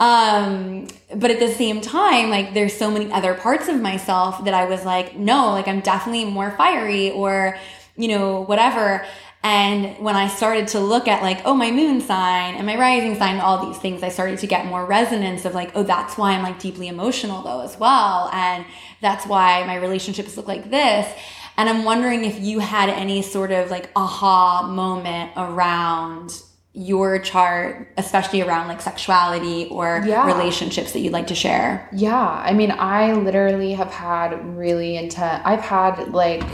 Um, 0.00 0.88
but 1.14 1.30
at 1.30 1.38
the 1.38 1.52
same 1.52 1.80
time, 1.80 2.30
like 2.30 2.54
there's 2.54 2.74
so 2.74 2.90
many 2.90 3.12
other 3.12 3.34
parts 3.34 3.68
of 3.68 3.80
myself 3.80 4.44
that 4.44 4.54
I 4.54 4.64
was 4.64 4.84
like, 4.84 5.16
no, 5.16 5.50
like 5.50 5.68
I'm 5.68 5.80
definitely 5.80 6.24
more 6.24 6.50
fiery 6.52 7.10
or, 7.10 7.56
you 7.96 8.08
know, 8.08 8.40
whatever. 8.40 9.06
And 9.42 9.98
when 10.04 10.16
I 10.16 10.28
started 10.28 10.68
to 10.68 10.80
look 10.80 11.08
at 11.08 11.22
like, 11.22 11.40
oh, 11.46 11.54
my 11.54 11.70
moon 11.70 12.02
sign 12.02 12.56
and 12.56 12.66
my 12.66 12.76
rising 12.78 13.14
sign, 13.16 13.40
all 13.40 13.66
these 13.66 13.78
things, 13.80 14.02
I 14.02 14.10
started 14.10 14.38
to 14.40 14.46
get 14.46 14.66
more 14.66 14.84
resonance 14.84 15.46
of 15.46 15.54
like, 15.54 15.70
oh, 15.74 15.82
that's 15.82 16.18
why 16.18 16.32
I'm 16.32 16.42
like 16.42 16.58
deeply 16.58 16.88
emotional 16.88 17.42
though 17.42 17.60
as 17.60 17.78
well. 17.78 18.28
And 18.34 18.66
that's 19.00 19.24
why 19.26 19.64
my 19.66 19.76
relationships 19.76 20.36
look 20.36 20.46
like 20.46 20.70
this. 20.70 21.10
And 21.56 21.68
I'm 21.70 21.84
wondering 21.84 22.24
if 22.24 22.38
you 22.38 22.58
had 22.58 22.90
any 22.90 23.22
sort 23.22 23.50
of 23.50 23.70
like 23.70 23.90
aha 23.96 24.66
moment 24.66 25.32
around 25.36 26.32
your 26.72 27.18
chart, 27.18 27.88
especially 27.96 28.42
around 28.42 28.68
like 28.68 28.80
sexuality 28.80 29.66
or 29.70 30.02
Yeah. 30.06 30.26
relationships 30.26 30.92
that 30.92 31.00
you'd 31.00 31.12
like 31.12 31.26
to 31.28 31.34
share. 31.34 31.88
Yeah, 31.92 32.16
I 32.16 32.52
mean, 32.52 32.70
I 32.70 33.12
literally 33.14 33.72
have 33.72 33.90
had 33.90 34.56
really 34.56 34.96
intense. 34.96 35.42
I've 35.44 35.60
had 35.62 36.12
like, 36.12 36.44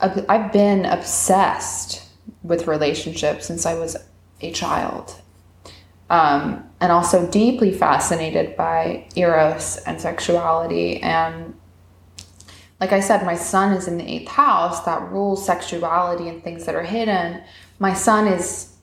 I've 0.00 0.52
been 0.52 0.84
obsessed 0.84 2.02
with 2.42 2.66
relationships 2.66 3.46
since 3.46 3.64
I 3.66 3.74
was 3.74 3.96
a 4.40 4.52
child, 4.52 5.14
um, 6.10 6.68
and 6.80 6.92
also 6.92 7.26
deeply 7.30 7.72
fascinated 7.72 8.56
by 8.56 9.06
eros 9.16 9.78
and 9.86 10.00
sexuality. 10.00 11.00
And 11.02 11.54
like 12.78 12.92
I 12.92 13.00
said, 13.00 13.24
my 13.24 13.36
sun 13.36 13.72
is 13.72 13.88
in 13.88 13.96
the 13.96 14.04
eighth 14.08 14.28
house 14.28 14.84
that 14.84 15.10
rules 15.10 15.44
sexuality 15.44 16.28
and 16.28 16.44
things 16.44 16.66
that 16.66 16.74
are 16.74 16.82
hidden. 16.82 17.42
My 17.78 17.94
sun 17.94 18.28
is 18.28 18.74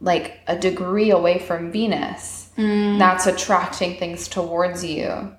like 0.00 0.40
a 0.46 0.56
degree 0.58 1.10
away 1.10 1.38
from 1.38 1.72
Venus. 1.72 2.50
That's 2.98 3.26
attracting 3.26 3.98
things 3.98 4.28
towards 4.28 4.84
you. 4.84 5.34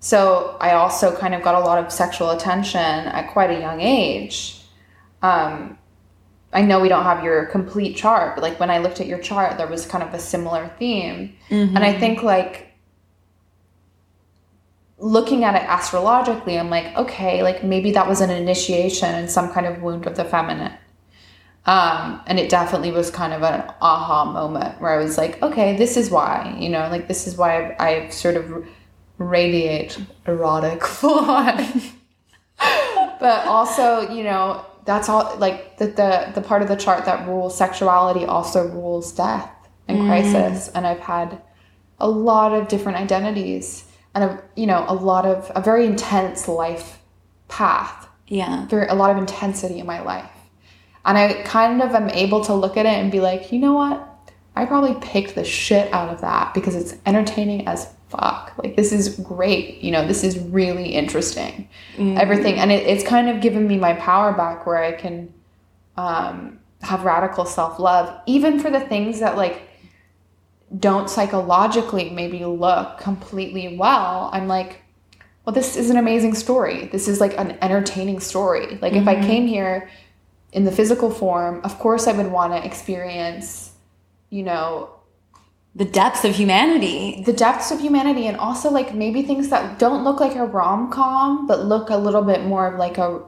So 0.00 0.56
I 0.60 0.72
also 0.72 1.16
kind 1.16 1.34
of 1.34 1.42
got 1.42 1.54
a 1.54 1.60
lot 1.60 1.84
of 1.84 1.92
sexual 1.92 2.30
attention 2.30 2.80
at 2.80 3.32
quite 3.32 3.50
a 3.50 3.60
young 3.60 3.80
age. 3.80 4.60
Um, 5.22 5.78
I 6.52 6.62
know 6.62 6.80
we 6.80 6.88
don't 6.88 7.04
have 7.04 7.24
your 7.24 7.46
complete 7.46 7.96
chart, 7.96 8.34
but 8.34 8.42
like 8.42 8.60
when 8.60 8.70
I 8.70 8.78
looked 8.78 9.00
at 9.00 9.06
your 9.06 9.18
chart, 9.18 9.58
there 9.58 9.66
was 9.66 9.84
kind 9.86 10.04
of 10.04 10.14
a 10.14 10.18
similar 10.18 10.70
theme. 10.78 11.36
And 11.76 11.78
I 11.84 11.92
think 11.98 12.22
like 12.22 12.72
looking 14.98 15.44
at 15.44 15.54
it 15.54 15.66
astrologically, 15.68 16.58
I'm 16.58 16.70
like, 16.70 16.96
okay, 16.96 17.42
like 17.42 17.62
maybe 17.64 17.90
that 17.92 18.08
was 18.08 18.20
an 18.20 18.30
initiation 18.30 19.14
and 19.14 19.30
some 19.30 19.52
kind 19.52 19.66
of 19.66 19.82
wound 19.82 20.06
of 20.06 20.16
the 20.16 20.24
feminine. 20.24 20.72
Um, 21.66 22.22
and 22.26 22.38
it 22.38 22.48
definitely 22.48 22.92
was 22.92 23.10
kind 23.10 23.32
of 23.32 23.42
an 23.42 23.64
aha 23.80 24.24
moment 24.24 24.80
where 24.80 24.92
I 24.92 25.02
was 25.02 25.18
like, 25.18 25.42
okay, 25.42 25.76
this 25.76 25.96
is 25.96 26.10
why, 26.10 26.56
you 26.58 26.68
know, 26.68 26.88
like 26.90 27.08
this 27.08 27.26
is 27.26 27.36
why 27.36 27.72
I, 27.72 27.88
I 27.88 28.08
sort 28.10 28.36
of 28.36 28.66
radiate 29.18 29.98
erotic 30.26 30.80
but 33.20 33.46
also, 33.46 34.10
you 34.10 34.22
know, 34.22 34.64
that's 34.84 35.08
all 35.08 35.36
like 35.38 35.78
the, 35.78 35.86
the 35.86 36.32
the 36.34 36.40
part 36.40 36.62
of 36.62 36.68
the 36.68 36.76
chart 36.76 37.04
that 37.04 37.26
rules 37.26 37.56
sexuality 37.56 38.24
also 38.24 38.68
rules 38.68 39.12
death 39.12 39.50
and 39.88 39.98
mm. 39.98 40.06
crisis. 40.06 40.68
And 40.68 40.86
I've 40.86 41.00
had 41.00 41.42
a 41.98 42.08
lot 42.08 42.52
of 42.52 42.68
different 42.68 42.98
identities 42.98 43.84
and 44.14 44.24
a 44.24 44.42
you 44.54 44.66
know, 44.66 44.84
a 44.88 44.94
lot 44.94 45.26
of 45.26 45.50
a 45.54 45.60
very 45.60 45.86
intense 45.86 46.48
life 46.48 47.00
path 47.48 48.08
Yeah. 48.26 48.66
very 48.66 48.86
a 48.86 48.94
lot 48.94 49.10
of 49.10 49.18
intensity 49.18 49.78
in 49.78 49.86
my 49.86 50.00
life. 50.00 50.30
And 51.04 51.16
I 51.16 51.42
kind 51.42 51.82
of 51.82 51.94
am 51.94 52.10
able 52.10 52.44
to 52.44 52.54
look 52.54 52.76
at 52.76 52.84
it 52.86 52.94
and 52.94 53.12
be 53.12 53.20
like, 53.20 53.52
you 53.52 53.60
know 53.60 53.74
what? 53.74 54.02
I 54.56 54.64
probably 54.64 54.96
picked 55.00 55.34
the 55.34 55.44
shit 55.44 55.92
out 55.92 56.08
of 56.08 56.22
that 56.22 56.54
because 56.54 56.74
it's 56.74 56.96
entertaining 57.04 57.68
as 57.68 57.92
fuck. 58.08 58.52
Like 58.62 58.76
this 58.76 58.92
is 58.92 59.18
great. 59.20 59.82
You 59.82 59.90
know, 59.92 60.06
this 60.06 60.24
is 60.24 60.38
really 60.38 60.90
interesting. 60.90 61.68
Everything. 62.18 62.56
And 62.56 62.70
it, 62.70 62.86
it's 62.86 63.04
kind 63.04 63.28
of 63.28 63.40
given 63.40 63.66
me 63.66 63.76
my 63.76 63.94
power 63.94 64.32
back 64.32 64.66
where 64.66 64.82
I 64.82 64.92
can 64.92 65.32
um, 65.96 66.58
have 66.82 67.04
radical 67.04 67.44
self 67.44 67.78
love, 67.78 68.20
even 68.26 68.60
for 68.60 68.70
the 68.70 68.80
things 68.80 69.20
that 69.20 69.36
like 69.36 69.62
don't 70.78 71.08
psychologically 71.08 72.10
maybe 72.10 72.44
look 72.44 72.98
completely 72.98 73.76
well, 73.76 74.30
I'm 74.32 74.48
like, 74.48 74.82
well, 75.44 75.54
this 75.54 75.76
is 75.76 75.90
an 75.90 75.96
amazing 75.96 76.34
story. 76.34 76.86
This 76.86 77.06
is 77.06 77.20
like 77.20 77.38
an 77.38 77.56
entertaining 77.62 78.18
story. 78.18 78.78
Like, 78.82 78.94
if 78.94 79.06
I 79.06 79.14
came 79.14 79.46
here 79.46 79.88
in 80.52 80.64
the 80.64 80.72
physical 80.72 81.08
form, 81.08 81.60
of 81.62 81.78
course, 81.78 82.08
I 82.08 82.12
would 82.12 82.32
want 82.32 82.52
to 82.52 82.64
experience, 82.66 83.70
you 84.30 84.42
know, 84.42 84.90
the 85.76 85.84
depths 85.84 86.24
of 86.24 86.34
humanity. 86.34 87.22
the 87.24 87.32
depths 87.32 87.70
of 87.70 87.80
humanity 87.80 88.26
and 88.26 88.36
also 88.38 88.70
like 88.70 88.94
maybe 88.94 89.22
things 89.22 89.50
that 89.50 89.78
don't 89.78 90.02
look 90.02 90.18
like 90.20 90.34
a 90.34 90.44
rom-com 90.44 91.46
but 91.46 91.64
look 91.64 91.90
a 91.90 91.96
little 91.96 92.22
bit 92.22 92.44
more 92.44 92.66
of 92.72 92.78
like 92.78 92.98
a, 92.98 93.20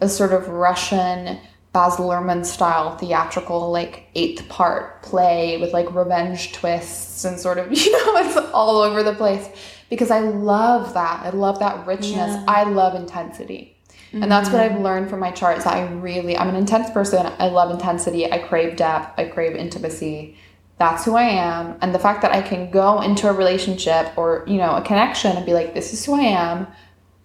a 0.00 0.08
sort 0.08 0.32
of 0.32 0.48
russian 0.48 1.38
baz 1.76 1.96
luhrmann 1.96 2.46
style 2.46 2.96
theatrical 2.96 3.70
like 3.70 4.08
eighth 4.14 4.48
part 4.48 5.02
play 5.02 5.58
with 5.60 5.74
like 5.74 5.94
revenge 5.94 6.52
twists 6.52 7.22
and 7.26 7.38
sort 7.38 7.58
of 7.58 7.70
you 7.84 7.92
know 7.92 8.16
it's 8.16 8.36
all 8.54 8.78
over 8.78 9.02
the 9.02 9.14
place. 9.14 9.46
Because 9.90 10.10
i 10.10 10.20
love 10.20 10.94
that. 10.94 11.26
I 11.26 11.30
love 11.30 11.58
that 11.58 11.86
richness. 11.86 12.32
Yeah. 12.32 12.44
i 12.48 12.64
love 12.64 12.94
intensity. 12.94 13.76
And 14.12 14.32
that's 14.32 14.48
what 14.48 14.62
mm-hmm. 14.62 14.76
i've 14.76 14.80
learned 14.80 15.10
from 15.10 15.20
my 15.20 15.30
charts. 15.30 15.64
That 15.64 15.74
i 15.74 15.86
really 15.92 16.34
i'm 16.36 16.48
an 16.48 16.56
intense 16.56 16.90
person. 16.90 17.30
I 17.38 17.48
love 17.48 17.70
intensity. 17.70 18.32
I 18.32 18.38
crave 18.38 18.76
depth. 18.76 19.18
I 19.18 19.26
crave 19.26 19.54
intimacy 19.54 20.38
that's 20.78 21.04
who 21.04 21.16
I 21.16 21.22
am. 21.22 21.76
And 21.80 21.94
the 21.94 21.98
fact 21.98 22.22
that 22.22 22.32
I 22.32 22.42
can 22.42 22.70
go 22.70 23.00
into 23.00 23.28
a 23.28 23.32
relationship 23.32 24.12
or, 24.16 24.44
you 24.46 24.58
know, 24.58 24.76
a 24.76 24.82
connection 24.82 25.36
and 25.36 25.46
be 25.46 25.54
like, 25.54 25.74
this 25.74 25.92
is 25.92 26.04
who 26.04 26.14
I 26.14 26.24
am. 26.24 26.66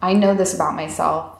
I 0.01 0.13
know 0.13 0.33
this 0.33 0.53
about 0.53 0.75
myself. 0.75 1.37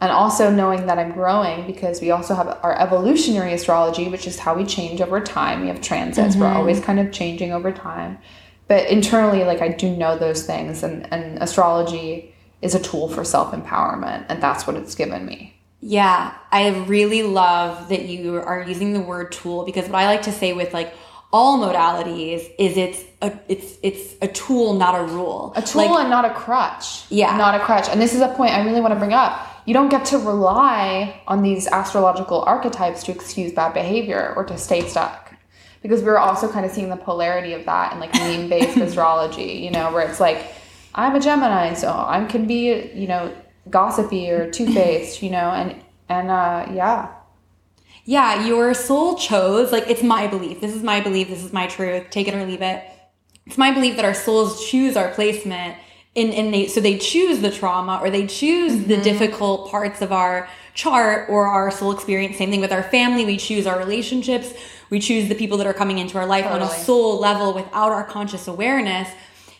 And 0.00 0.12
also 0.12 0.50
knowing 0.50 0.86
that 0.86 0.98
I'm 0.98 1.12
growing 1.12 1.66
because 1.66 2.02
we 2.02 2.10
also 2.10 2.34
have 2.34 2.58
our 2.62 2.78
evolutionary 2.78 3.54
astrology, 3.54 4.08
which 4.08 4.26
is 4.26 4.38
how 4.38 4.54
we 4.54 4.66
change 4.66 5.00
over 5.00 5.18
time. 5.20 5.62
We 5.62 5.68
have 5.68 5.80
transits, 5.80 6.36
we're 6.36 6.46
mm-hmm. 6.46 6.56
always 6.58 6.80
kind 6.80 7.00
of 7.00 7.10
changing 7.10 7.52
over 7.52 7.72
time. 7.72 8.18
But 8.68 8.88
internally, 8.88 9.44
like 9.44 9.62
I 9.62 9.68
do 9.68 9.96
know 9.96 10.18
those 10.18 10.44
things 10.44 10.82
and, 10.82 11.10
and 11.12 11.42
astrology 11.42 12.34
is 12.60 12.74
a 12.74 12.82
tool 12.82 13.08
for 13.08 13.24
self-empowerment 13.24 14.26
and 14.28 14.42
that's 14.42 14.66
what 14.66 14.76
it's 14.76 14.94
given 14.94 15.24
me. 15.24 15.54
Yeah, 15.80 16.34
I 16.50 16.68
really 16.86 17.22
love 17.22 17.90
that 17.90 18.06
you 18.06 18.36
are 18.36 18.64
using 18.66 18.94
the 18.94 19.00
word 19.00 19.32
tool 19.32 19.64
because 19.64 19.86
what 19.88 19.96
I 19.96 20.06
like 20.06 20.22
to 20.22 20.32
say 20.32 20.52
with 20.52 20.72
like 20.74 20.94
all 21.34 21.58
modalities 21.58 22.48
is 22.60 22.76
it's 22.76 23.02
a 23.20 23.36
it's 23.48 23.76
it's 23.82 24.14
a 24.22 24.28
tool, 24.28 24.74
not 24.74 24.94
a 24.94 25.02
rule. 25.02 25.52
a 25.56 25.62
tool 25.62 25.90
Like, 25.90 26.02
and 26.02 26.08
not 26.08 26.24
a 26.24 26.32
crutch. 26.32 27.10
Yeah. 27.10 27.36
Not 27.36 27.56
a 27.56 27.58
crutch. 27.58 27.88
And 27.88 28.00
this 28.00 28.14
is 28.14 28.20
a 28.20 28.28
point 28.28 28.52
I 28.52 28.64
really 28.64 28.80
want 28.80 28.94
to 28.94 29.00
bring 29.00 29.12
up. 29.12 29.44
You 29.66 29.74
don't 29.74 29.88
get 29.88 30.04
to 30.06 30.18
rely 30.18 31.20
on 31.26 31.42
these 31.42 31.66
astrological 31.66 32.42
archetypes 32.42 33.02
to 33.04 33.12
excuse 33.12 33.50
bad 33.50 33.74
behavior 33.74 34.32
or 34.36 34.44
to 34.44 34.56
stay 34.56 34.86
stuck. 34.88 35.34
Because 35.82 36.04
we're 36.04 36.18
also 36.18 36.48
kind 36.48 36.64
of 36.64 36.70
seeing 36.70 36.88
the 36.88 36.96
polarity 36.96 37.52
of 37.52 37.64
that 37.64 37.92
in 37.92 37.98
like 37.98 38.14
meme 38.22 38.48
based 38.48 38.76
astrology, 38.76 39.54
you 39.54 39.72
know, 39.72 39.92
where 39.92 40.08
it's 40.08 40.20
like, 40.20 40.38
I'm 40.94 41.16
a 41.16 41.20
Gemini, 41.20 41.74
so 41.74 41.88
I 41.88 42.24
can 42.26 42.46
be, 42.46 42.92
you 42.94 43.08
know, 43.08 43.34
gossipy 43.68 44.30
or 44.30 44.48
two 44.52 44.72
faced, 44.72 45.20
you 45.20 45.30
know, 45.30 45.50
and 45.50 45.82
and 46.08 46.30
uh 46.30 46.68
yeah. 46.72 47.12
Yeah, 48.04 48.46
your 48.46 48.74
soul 48.74 49.16
chose 49.16 49.72
like 49.72 49.88
it's 49.88 50.02
my 50.02 50.26
belief. 50.26 50.60
This 50.60 50.74
is 50.74 50.82
my 50.82 51.00
belief. 51.00 51.28
This 51.28 51.42
is 51.42 51.52
my 51.52 51.66
truth. 51.66 52.10
Take 52.10 52.28
it 52.28 52.34
or 52.34 52.44
leave 52.44 52.62
it. 52.62 52.84
It's 53.46 53.58
my 53.58 53.72
belief 53.72 53.96
that 53.96 54.04
our 54.04 54.14
souls 54.14 54.68
choose 54.68 54.96
our 54.96 55.10
placement 55.12 55.76
in 56.14 56.30
in 56.32 56.50
they 56.50 56.66
so 56.66 56.80
they 56.80 56.98
choose 56.98 57.40
the 57.40 57.50
trauma 57.50 57.98
or 58.02 58.10
they 58.10 58.26
choose 58.26 58.84
the 58.84 58.94
mm-hmm. 58.94 59.02
difficult 59.02 59.70
parts 59.70 60.00
of 60.02 60.12
our 60.12 60.48
chart 60.74 61.28
or 61.30 61.46
our 61.46 61.70
soul 61.70 61.92
experience. 61.92 62.36
Same 62.36 62.50
thing 62.50 62.60
with 62.60 62.72
our 62.72 62.82
family. 62.82 63.24
We 63.24 63.36
choose 63.36 63.66
our 63.66 63.78
relationships. 63.78 64.52
We 64.90 65.00
choose 65.00 65.28
the 65.28 65.34
people 65.34 65.56
that 65.58 65.66
are 65.66 65.74
coming 65.74 65.98
into 65.98 66.18
our 66.18 66.26
life 66.26 66.46
on 66.46 66.62
a 66.62 66.68
soul 66.68 67.18
level 67.18 67.54
without 67.54 67.90
our 67.90 68.04
conscious 68.04 68.46
awareness. 68.48 69.08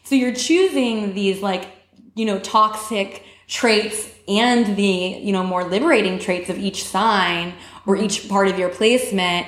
So 0.02 0.14
you're 0.14 0.35
choosing 0.35 1.14
these 1.14 1.40
like, 1.40 1.68
you 2.14 2.26
know, 2.26 2.38
toxic 2.40 3.24
traits 3.48 4.11
and 4.28 4.76
the, 4.76 4.83
you 4.83 5.33
know, 5.33 5.42
more 5.42 5.64
liberating 5.64 6.18
traits 6.18 6.50
of 6.50 6.59
each 6.59 6.85
sign 6.85 7.54
or 7.87 7.97
each 7.97 8.29
part 8.29 8.49
of 8.49 8.59
your 8.59 8.68
placement 8.68 9.47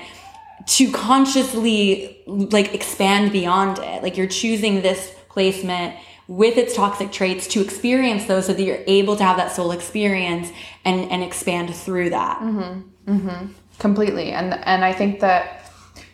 to 0.67 0.91
consciously 0.91 2.23
like 2.27 2.75
expand 2.75 3.33
beyond 3.33 3.79
it. 3.79 4.03
Like 4.03 4.17
you're 4.17 4.27
choosing 4.27 4.83
this 4.83 5.15
placement 5.29 5.97
with 6.29 6.57
its 6.57 6.75
toxic 6.75 7.13
traits 7.13 7.47
to 7.47 7.61
experience 7.61 8.25
those 8.27 8.47
so 8.47 8.53
that 8.53 8.63
you're 8.63 8.83
able 8.87 9.15
to 9.17 9.23
have 9.23 9.37
that 9.37 9.53
soul 9.53 9.71
experience 9.71 10.51
and 10.85 11.11
and 11.11 11.23
expand 11.23 11.75
through 11.75 12.11
that. 12.11 12.39
Mm-hmm. 12.41 13.17
Mm-hmm. 13.17 13.53
Completely 13.79 14.33
and 14.33 14.55
and 14.65 14.85
i 14.85 14.93
think 14.93 15.21
that 15.21 15.71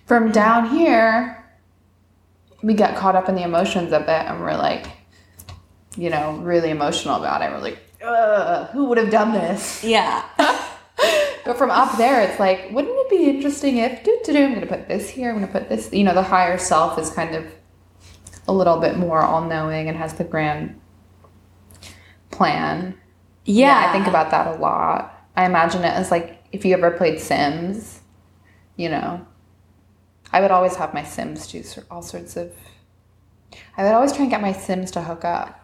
from 0.07 0.33
down 0.33 0.69
here 0.69 1.43
we 2.63 2.75
get 2.75 2.97
caught 2.97 3.15
up 3.15 3.29
in 3.29 3.37
the 3.37 3.43
emotions 3.43 3.93
a 3.93 4.01
bit 4.01 4.09
and 4.09 4.41
we're 4.41 4.57
like 4.57 4.87
you 5.97 6.11
know 6.11 6.39
really 6.43 6.71
emotional 6.71 7.17
about 7.17 7.41
it 7.41 7.51
we're 7.53 7.61
like 7.61 7.79
Ugh, 8.05 8.69
who 8.73 8.87
would 8.87 8.99
have 8.99 9.11
done 9.11 9.33
this 9.33 9.85
Yeah. 9.85 10.25
but 11.45 11.59
from 11.59 11.71
up 11.71 11.97
there 11.99 12.21
it's 12.23 12.39
like 12.41 12.71
wouldn't 12.71 12.95
it 12.97 13.11
be 13.11 13.29
interesting 13.29 13.79
if 13.79 14.03
do 14.05 14.21
do 14.25 14.33
do 14.33 14.45
i'm 14.45 14.55
gonna 14.55 14.67
put 14.67 14.89
this 14.89 15.09
here 15.11 15.31
i'm 15.31 15.37
gonna 15.37 15.51
put 15.51 15.69
this 15.69 15.93
you 15.93 16.05
know 16.05 16.15
the 16.15 16.23
higher 16.23 16.59
self 16.59 16.99
is 16.99 17.11
kind 17.11 17.35
of 17.35 17.47
a 18.49 18.53
little 18.53 18.81
bit 18.81 18.97
more 18.97 19.21
all-knowing 19.21 19.89
and 19.89 19.97
has 19.97 20.15
the 20.15 20.25
grand 20.25 20.81
plan 22.31 22.99
Yeah. 23.45 23.87
I 23.89 23.93
think 23.93 24.07
about 24.07 24.31
that 24.31 24.47
a 24.57 24.61
lot. 24.61 25.27
I 25.37 25.47
imagine 25.47 25.83
it 25.85 25.93
as 25.93 26.11
like 26.11 26.45
if 26.53 26.65
you 26.65 26.75
ever 26.75 26.91
played 26.93 27.21
Sims, 27.21 28.01
you 28.77 28.89
know, 28.89 29.27
I 30.33 30.41
would 30.41 30.51
always 30.51 30.77
have 30.77 30.95
my 30.95 31.03
Sims 31.05 31.47
do 31.47 31.63
all 31.91 32.03
sorts 32.03 32.37
of. 32.37 32.53
I 33.77 33.85
would 33.85 33.93
always 33.93 34.13
try 34.13 34.23
and 34.23 34.31
get 34.31 34.41
my 34.41 34.53
Sims 34.53 34.91
to 34.93 35.03
hook 35.03 35.25
up. 35.25 35.62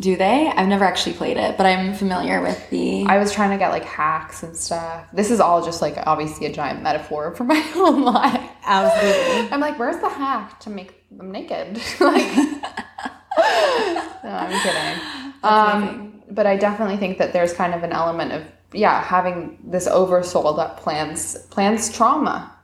Do 0.00 0.16
they? 0.16 0.46
I've 0.46 0.68
never 0.68 0.84
actually 0.84 1.14
played 1.14 1.36
it, 1.36 1.56
but 1.56 1.66
I'm 1.66 1.92
familiar 1.92 2.40
with 2.40 2.70
the 2.70 3.04
I 3.06 3.18
was 3.18 3.32
trying 3.32 3.50
to 3.50 3.58
get 3.58 3.70
like 3.70 3.84
hacks 3.84 4.44
and 4.44 4.56
stuff. 4.56 5.08
This 5.12 5.30
is 5.30 5.40
all 5.40 5.64
just 5.64 5.82
like 5.82 5.96
obviously 6.06 6.46
a 6.46 6.52
giant 6.52 6.82
metaphor 6.82 7.34
for 7.34 7.42
my 7.42 7.60
own 7.76 8.02
life. 8.02 8.48
Absolutely. 8.64 9.52
I'm 9.52 9.60
like, 9.60 9.76
where's 9.78 10.00
the 10.00 10.08
hack 10.08 10.60
to 10.60 10.70
make 10.70 11.08
them 11.10 11.32
naked? 11.32 11.80
like, 12.00 12.36
no, 12.36 14.30
I'm 14.30 14.62
kidding. 14.62 15.02
Um, 15.42 16.22
but 16.30 16.46
I 16.46 16.56
definitely 16.56 16.96
think 16.96 17.18
that 17.18 17.32
there's 17.32 17.52
kind 17.52 17.74
of 17.74 17.82
an 17.82 17.92
element 17.92 18.32
of 18.32 18.44
yeah 18.72 19.02
having 19.02 19.58
this 19.64 19.88
oversoul 19.88 20.52
that 20.54 20.76
plans 20.76 21.36
plans 21.50 21.90
trauma. 21.92 22.54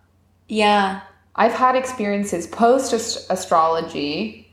Yeah. 0.49 1.01
I've 1.35 1.53
had 1.53 1.75
experiences 1.75 2.47
post 2.47 2.93
astrology. 3.29 4.44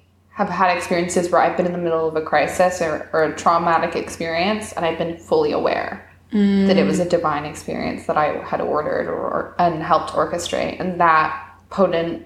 Have 0.42 0.50
had 0.50 0.76
experiences 0.76 1.30
where 1.30 1.40
I've 1.40 1.56
been 1.56 1.68
in 1.68 1.72
the 1.72 1.78
middle 1.78 2.08
of 2.08 2.16
a 2.16 2.22
crisis 2.24 2.82
or, 2.82 3.08
or 3.14 3.26
a 3.26 3.36
traumatic 3.36 3.96
experience, 3.96 4.74
and 4.74 4.84
I've 4.84 4.98
been 4.98 5.16
fully 5.18 5.52
aware 5.52 6.12
that 6.32 6.78
it 6.78 6.84
was 6.84 7.00
a 7.00 7.06
mm. 7.06 7.10
divine 7.10 7.46
experience 7.46 8.08
that 8.08 8.18
I 8.18 8.42
had 8.44 8.60
ordered 8.60 9.08
or 9.08 9.54
and 9.60 9.84
helped 9.84 10.14
orchestrate, 10.14 10.80
and 10.80 11.00
that 11.00 11.30
potent 11.70 12.26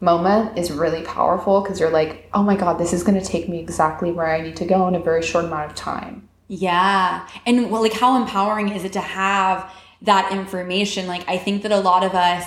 moment 0.00 0.56
is 0.56 0.72
really 0.72 1.02
powerful 1.02 1.60
because 1.60 1.78
you're 1.78 1.90
like, 1.90 2.30
oh 2.32 2.42
my 2.42 2.56
god, 2.56 2.78
this 2.78 2.94
is 2.94 3.02
going 3.02 3.20
to 3.20 3.24
take 3.24 3.46
me 3.46 3.60
exactly 3.60 4.10
where 4.10 4.34
I 4.34 4.40
need 4.40 4.56
to 4.56 4.64
go 4.64 4.88
in 4.88 4.94
a 4.94 5.00
very 5.00 5.22
short 5.22 5.44
amount 5.44 5.70
of 5.70 5.76
time. 5.76 6.28
Yeah. 6.48 7.28
And 7.44 7.70
well, 7.70 7.82
like 7.82 7.92
how 7.92 8.20
empowering 8.20 8.70
is 8.70 8.84
it 8.84 8.94
to 8.94 9.00
have 9.00 9.70
that 10.02 10.32
information? 10.32 11.06
Like 11.06 11.28
I 11.28 11.36
think 11.36 11.62
that 11.62 11.72
a 11.72 11.80
lot 11.80 12.04
of 12.04 12.14
us 12.14 12.46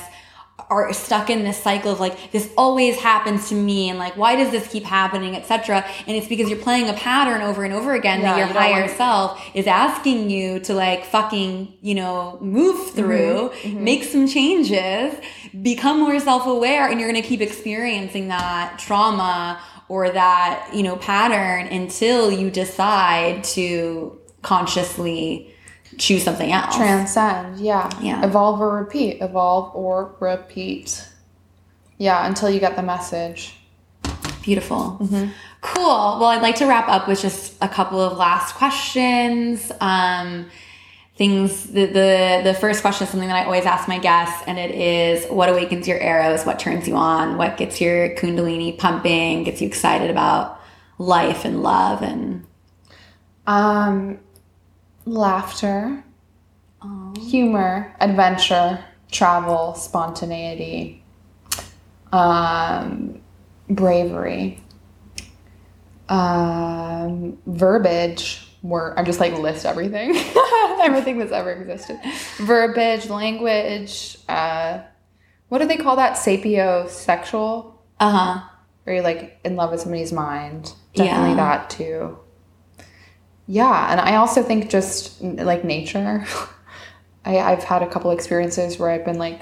are 0.70 0.92
stuck 0.94 1.30
in 1.30 1.44
this 1.44 1.62
cycle 1.62 1.92
of 1.92 2.00
like 2.00 2.32
this 2.32 2.52
always 2.58 2.98
happens 2.98 3.50
to 3.50 3.56
me 3.56 3.90
and 3.90 4.00
like 4.00 4.16
why 4.18 4.36
does 4.36 4.52
this 4.52 4.68
keep 4.68 4.84
happening 4.84 5.36
etc 5.36 5.86
and 6.08 6.16
it's 6.18 6.28
because 6.28 6.50
you're 6.50 6.58
playing 6.60 6.90
a 6.90 6.94
pattern 6.94 7.42
over 7.42 7.64
and 7.64 7.74
over 7.74 7.94
again 7.94 8.22
Yeah, 8.22 8.32
that 8.34 8.38
your 8.38 8.48
you 8.48 8.54
higher 8.54 8.88
self 8.88 9.40
is 9.54 9.68
asking 9.68 10.30
you 10.30 10.60
to 10.62 10.74
like 10.74 11.06
fucking 11.06 11.78
you 11.82 11.94
know 11.94 12.38
move 12.42 12.92
through 12.92 13.52
make 13.66 14.04
some 14.06 14.28
changes 14.28 15.14
become 15.62 16.00
more 16.00 16.20
self-aware 16.20 16.88
and 16.88 17.00
you're 17.00 17.12
going 17.12 17.22
to 17.22 17.28
keep 17.28 17.42
experiencing 17.42 18.30
that 18.30 18.80
trauma 18.80 19.62
or 19.88 20.10
that 20.10 20.70
you 20.74 20.82
know 20.84 20.96
pattern 20.96 21.68
until 21.68 22.32
you 22.32 22.50
decide 22.50 23.44
to 23.44 24.20
consciously 24.42 25.54
choose 25.98 26.24
something 26.24 26.52
else 26.52 26.76
Transcend, 26.76 27.60
yeah. 27.60 27.90
Yeah. 28.02 28.26
Evolve 28.26 28.62
or 28.62 28.78
repeat. 28.78 29.22
Evolve 29.22 29.76
or 29.76 30.16
repeat. 30.20 31.08
Yeah, 31.98 32.26
until 32.28 32.50
you 32.50 32.60
get 32.60 32.76
the 32.76 32.84
message. 32.84 33.56
Beautiful. 34.44 34.98
Cool. 35.62 35.84
Well, 35.84 36.26
I'd 36.26 36.42
like 36.44 36.58
to 36.58 36.68
wrap 36.68 36.88
up 36.88 37.08
with 37.08 37.20
just 37.22 37.56
a 37.62 37.68
couple 37.68 38.00
of 38.00 38.18
last 38.18 38.54
questions. 38.56 39.72
Um, 39.82 40.52
things. 41.16 41.64
The, 41.72 41.86
the 41.86 42.42
the 42.44 42.54
first 42.54 42.82
question 42.82 43.06
is 43.06 43.12
something 43.12 43.30
that 43.30 43.38
I 43.38 43.46
always 43.46 43.66
ask 43.66 43.88
my 43.88 43.98
guests, 43.98 44.44
and 44.46 44.60
it 44.60 44.72
is, 44.72 45.26
"What 45.32 45.50
awakens 45.50 45.88
your 45.88 45.98
eros? 45.98 46.46
What 46.46 46.60
turns 46.60 46.88
you 46.88 46.96
on? 46.96 47.38
What 47.38 47.58
gets 47.58 47.82
your 47.82 48.10
kundalini 48.16 48.78
pumping? 48.78 49.46
Gets 49.46 49.62
you 49.62 49.68
excited 49.68 50.12
about 50.12 50.60
life 51.00 51.46
and 51.46 51.64
love?" 51.64 52.04
And 52.04 52.46
Um, 53.48 54.20
laughter, 55.06 56.04
humor, 57.20 57.96
adventure, 58.00 58.84
travel, 59.12 59.74
spontaneity, 59.76 61.04
um, 62.12 63.22
bravery, 63.70 64.60
um, 66.10 67.38
verbiage. 67.46 68.42
Word. 68.62 68.96
I'm 68.98 69.06
just 69.06 69.20
like 69.20 69.38
list 69.38 69.64
everything, 69.64 70.16
everything 70.82 71.20
that's 71.20 71.32
ever 71.32 71.52
existed. 71.52 72.00
Verbiage, 72.38 73.10
language. 73.12 74.18
Uh, 74.28 74.80
what 75.50 75.60
do 75.60 75.68
they 75.68 75.78
call 75.78 75.98
that? 75.98 76.14
Sapiosexual. 76.18 77.76
Uh 78.00 78.10
huh. 78.10 78.50
Where 78.84 78.96
you're 78.96 79.04
like 79.04 79.40
in 79.46 79.56
love 79.56 79.70
with 79.70 79.82
somebody's 79.82 80.12
mind. 80.12 80.74
Definitely 80.96 81.30
Yeah. 81.32 81.36
that 81.36 81.70
too. 81.70 82.18
Yeah, 83.48 83.92
and 83.92 84.00
I 84.00 84.16
also 84.16 84.42
think 84.42 84.70
just 84.70 85.22
like 85.22 85.64
nature. 85.64 86.26
I, 87.26 87.40
I've 87.40 87.64
had 87.64 87.82
a 87.82 87.88
couple 87.88 88.12
experiences 88.12 88.78
where 88.78 88.90
I've 88.90 89.06
been 89.06 89.18
like, 89.18 89.42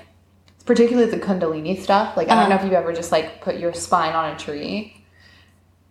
particularly 0.65 1.09
the 1.09 1.19
Kundalini 1.19 1.81
stuff. 1.81 2.15
Like 2.15 2.29
I 2.29 2.35
don't 2.35 2.49
know 2.49 2.55
if 2.55 2.61
uh-huh. 2.61 2.65
you've 2.65 2.75
ever 2.75 2.93
just 2.93 3.11
like 3.11 3.41
put 3.41 3.57
your 3.57 3.73
spine 3.73 4.13
on 4.13 4.33
a 4.33 4.37
tree. 4.37 4.97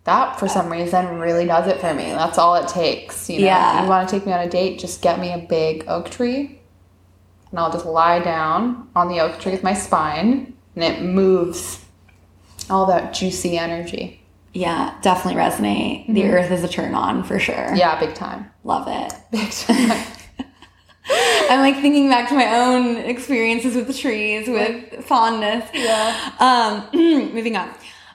That 0.05 0.39
for 0.41 0.49
some 0.49 0.71
reason 0.71 1.19
really 1.21 1.47
does 1.47 1.69
it 1.69 1.81
for 1.81 1.95
me. 1.95 2.11
That's 2.11 2.37
all 2.37 2.57
it 2.57 2.67
takes. 2.69 3.31
You 3.31 3.41
know, 3.41 3.47
Yeah. 3.47 3.83
you 3.83 3.89
want 3.89 4.09
to 4.09 4.17
take 4.17 4.27
me 4.27 4.33
on 4.33 4.41
a 4.41 4.49
date, 4.49 4.81
just 4.81 5.01
get 5.01 5.21
me 5.21 5.33
a 5.33 5.39
big 5.39 5.85
oak 5.87 6.11
tree, 6.11 6.59
and 7.51 7.61
I'll 7.61 7.71
just 7.71 7.87
lie 7.87 8.19
down 8.19 8.89
on 8.97 9.09
the 9.09 9.21
oak 9.21 9.39
tree 9.39 9.53
with 9.53 9.63
my 9.63 9.75
spine, 9.75 10.55
and 10.75 10.85
it 10.85 11.03
moves 11.03 11.85
all 12.69 12.87
that 12.87 13.15
juicy 13.15 13.57
energy. 13.57 14.22
Yeah, 14.55 14.95
definitely 15.01 15.41
resonate. 15.41 16.13
The 16.13 16.25
earth 16.25 16.51
is 16.51 16.63
a 16.63 16.69
turn 16.69 16.95
on 16.95 17.25
for 17.25 17.39
sure. 17.39 17.75
Yeah, 17.75 17.99
big 17.99 18.15
time. 18.15 18.51
Love 18.65 18.87
it. 18.89 19.15
Big 19.33 19.51
time. 19.51 20.07
I'm 21.51 21.61
like 21.61 21.77
thinking 21.81 22.09
back 22.09 22.29
to 22.29 22.35
my 22.35 22.55
own 22.59 22.97
experiences 22.97 23.75
with 23.75 23.87
the 23.87 23.95
trees 23.95 24.49
with 24.49 25.05
fondness. 25.05 25.69
Yeah. 25.75 26.33
Um, 26.39 26.89
moving 27.35 27.57
on. 27.57 27.71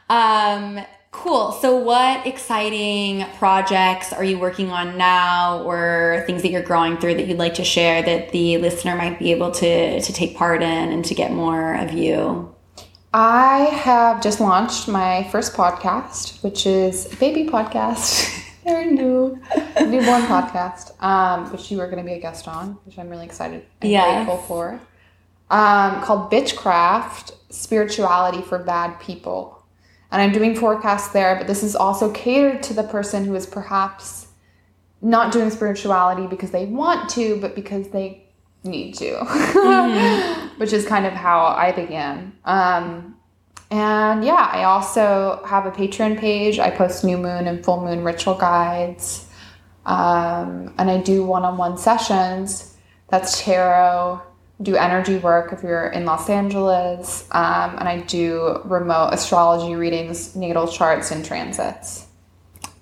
Um, 0.09 0.85
cool. 1.11 1.51
So, 1.53 1.75
what 1.75 2.25
exciting 2.25 3.25
projects 3.37 4.13
are 4.13 4.23
you 4.23 4.39
working 4.39 4.71
on 4.71 4.97
now, 4.97 5.63
or 5.63 6.23
things 6.27 6.43
that 6.43 6.49
you're 6.49 6.61
growing 6.63 6.97
through 6.97 7.15
that 7.15 7.27
you'd 7.27 7.37
like 7.37 7.55
to 7.55 7.63
share 7.63 8.01
that 8.03 8.31
the 8.31 8.57
listener 8.57 8.95
might 8.95 9.19
be 9.19 9.31
able 9.31 9.51
to 9.51 9.99
to 9.99 10.13
take 10.13 10.37
part 10.37 10.61
in 10.61 10.91
and 10.91 11.03
to 11.05 11.13
get 11.13 11.31
more 11.31 11.75
of 11.75 11.91
you? 11.91 12.55
I 13.13 13.59
have 13.71 14.21
just 14.21 14.39
launched 14.39 14.87
my 14.87 15.27
first 15.31 15.53
podcast, 15.53 16.43
which 16.43 16.65
is 16.65 17.11
a 17.11 17.15
baby 17.17 17.45
podcast. 17.49 18.33
They're 18.65 18.85
new, 18.91 19.39
newborn 19.79 20.21
podcast, 20.23 21.01
um, 21.01 21.49
which 21.51 21.71
you 21.71 21.79
are 21.79 21.85
going 21.89 21.99
to 21.99 22.03
be 22.03 22.13
a 22.13 22.19
guest 22.19 22.47
on, 22.49 22.77
which 22.85 22.99
I'm 22.99 23.09
really 23.09 23.25
excited 23.25 23.65
and 23.81 23.91
Yes. 23.91 24.25
grateful 24.25 24.43
for. 24.45 24.81
Um, 25.49 26.01
called 26.03 26.29
Bitchcraft: 26.29 27.31
Spirituality 27.49 28.41
for 28.41 28.59
Bad 28.59 28.99
People, 28.99 29.63
and 30.11 30.21
I'm 30.21 30.33
doing 30.33 30.53
forecasts 30.53 31.07
there. 31.13 31.37
But 31.37 31.47
this 31.47 31.63
is 31.63 31.77
also 31.77 32.11
catered 32.11 32.61
to 32.63 32.73
the 32.73 32.83
person 32.83 33.23
who 33.23 33.33
is 33.35 33.45
perhaps 33.45 34.27
not 35.01 35.31
doing 35.31 35.49
spirituality 35.49 36.27
because 36.27 36.51
they 36.51 36.65
want 36.65 37.09
to, 37.11 37.39
but 37.39 37.55
because 37.55 37.87
they 37.89 38.26
need 38.63 38.93
to, 38.95 39.15
which 40.57 40.73
is 40.73 40.85
kind 40.85 41.05
of 41.05 41.13
how 41.13 41.45
I 41.45 41.71
began. 41.71 42.33
Um, 42.45 43.17
and 43.69 44.23
yeah, 44.23 44.49
I 44.51 44.63
also 44.63 45.41
have 45.45 45.65
a 45.65 45.71
Patreon 45.71 46.17
page. 46.17 46.59
I 46.59 46.69
post 46.69 47.03
new 47.03 47.17
moon 47.17 47.47
and 47.47 47.63
full 47.63 47.83
moon 47.83 48.03
ritual 48.03 48.35
guides. 48.35 49.27
Um, 49.85 50.73
and 50.77 50.89
I 50.89 51.01
do 51.01 51.25
one 51.25 51.43
on 51.43 51.57
one 51.57 51.77
sessions. 51.77 52.75
That's 53.09 53.41
tarot, 53.41 54.21
do 54.61 54.75
energy 54.75 55.17
work 55.17 55.53
if 55.53 55.63
you're 55.63 55.87
in 55.87 56.05
Los 56.05 56.29
Angeles. 56.29 57.27
Um, 57.31 57.77
and 57.77 57.87
I 57.87 58.01
do 58.01 58.61
remote 58.65 59.09
astrology 59.13 59.75
readings, 59.75 60.35
natal 60.35 60.67
charts, 60.67 61.11
and 61.11 61.23
transits. 61.23 62.06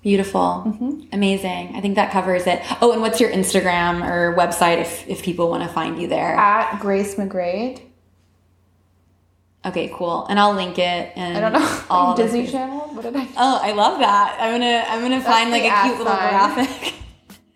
Beautiful. 0.06 0.62
Mm-hmm. 0.64 1.00
Amazing. 1.10 1.74
I 1.74 1.80
think 1.80 1.96
that 1.96 2.12
covers 2.12 2.46
it. 2.46 2.62
Oh, 2.80 2.92
and 2.92 3.02
what's 3.02 3.18
your 3.20 3.28
Instagram 3.32 4.08
or 4.08 4.36
website 4.36 4.78
if, 4.80 5.04
if 5.08 5.20
people 5.24 5.50
want 5.50 5.64
to 5.64 5.68
find 5.68 6.00
you 6.00 6.06
there? 6.06 6.36
At 6.36 6.78
Grace 6.78 7.16
McGrade. 7.16 7.80
Okay, 9.64 9.90
cool. 9.92 10.24
And 10.30 10.38
I'll 10.38 10.54
link 10.54 10.78
it 10.78 11.12
and 11.16 11.36
I 11.36 11.40
don't 11.50 11.60
know. 11.60 11.82
all 11.90 12.14
the 12.16 12.22
Disney 12.22 12.42
things. 12.42 12.52
Channel? 12.52 12.78
What 12.94 13.02
did 13.02 13.16
I 13.16 13.24
Oh, 13.36 13.58
I 13.60 13.72
love 13.72 13.98
that. 13.98 14.36
I'm 14.40 14.52
gonna 14.52 14.84
I'm 14.86 15.00
gonna 15.02 15.20
find 15.20 15.50
like 15.50 15.64
a 15.64 15.82
cute 15.82 15.98
little 15.98 16.12
sign. 16.14 16.28
graphic 16.54 16.94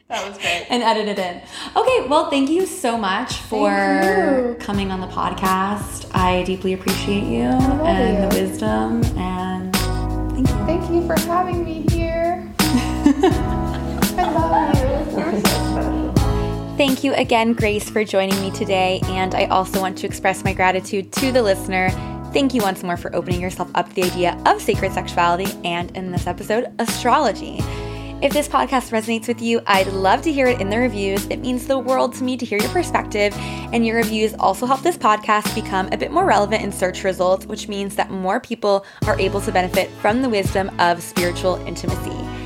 That 0.08 0.28
was 0.28 0.36
great. 0.38 0.66
and 0.70 0.82
edit 0.82 1.06
it 1.06 1.20
in. 1.20 1.40
Okay, 1.76 2.08
well, 2.08 2.30
thank 2.30 2.50
you 2.50 2.66
so 2.66 2.98
much 2.98 3.34
for 3.42 4.56
coming 4.58 4.90
on 4.90 5.00
the 5.00 5.06
podcast. 5.06 6.10
I 6.12 6.42
deeply 6.42 6.72
appreciate 6.72 7.22
you 7.22 7.42
and 7.44 8.24
you. 8.24 8.28
the 8.40 8.44
wisdom 8.48 9.04
and 9.16 9.72
thank 9.76 10.48
you. 10.48 10.66
Thank 10.66 10.90
you 10.90 11.06
for 11.06 11.16
having 11.28 11.64
me 11.64 11.86
here. 11.92 12.29
I 14.18 14.30
love 14.32 14.74
you. 14.74 14.80
Thank 16.80 17.04
you 17.04 17.12
again, 17.12 17.52
Grace, 17.52 17.90
for 17.90 18.04
joining 18.04 18.40
me 18.40 18.50
today. 18.52 19.00
And 19.04 19.34
I 19.34 19.44
also 19.48 19.82
want 19.82 19.98
to 19.98 20.06
express 20.06 20.42
my 20.44 20.54
gratitude 20.54 21.12
to 21.12 21.30
the 21.30 21.42
listener. 21.42 21.90
Thank 22.32 22.54
you 22.54 22.62
once 22.62 22.82
more 22.82 22.96
for 22.96 23.14
opening 23.14 23.38
yourself 23.38 23.70
up 23.74 23.90
to 23.90 23.94
the 23.96 24.04
idea 24.04 24.42
of 24.46 24.62
sacred 24.62 24.92
sexuality 24.92 25.52
and, 25.62 25.94
in 25.94 26.10
this 26.10 26.26
episode, 26.26 26.72
astrology. 26.78 27.58
If 28.22 28.32
this 28.32 28.48
podcast 28.48 28.92
resonates 28.92 29.28
with 29.28 29.42
you, 29.42 29.60
I'd 29.66 29.88
love 29.88 30.22
to 30.22 30.32
hear 30.32 30.46
it 30.46 30.58
in 30.58 30.70
the 30.70 30.78
reviews. 30.78 31.26
It 31.26 31.40
means 31.40 31.66
the 31.66 31.78
world 31.78 32.14
to 32.14 32.24
me 32.24 32.38
to 32.38 32.46
hear 32.46 32.58
your 32.58 32.70
perspective, 32.70 33.34
and 33.36 33.84
your 33.84 33.96
reviews 33.96 34.32
also 34.38 34.64
help 34.64 34.80
this 34.80 34.96
podcast 34.96 35.54
become 35.54 35.90
a 35.92 35.98
bit 35.98 36.12
more 36.12 36.24
relevant 36.24 36.62
in 36.62 36.72
search 36.72 37.04
results, 37.04 37.44
which 37.44 37.68
means 37.68 37.94
that 37.96 38.10
more 38.10 38.40
people 38.40 38.86
are 39.06 39.20
able 39.20 39.42
to 39.42 39.52
benefit 39.52 39.90
from 40.00 40.22
the 40.22 40.30
wisdom 40.30 40.70
of 40.80 41.02
spiritual 41.02 41.56
intimacy. 41.66 42.39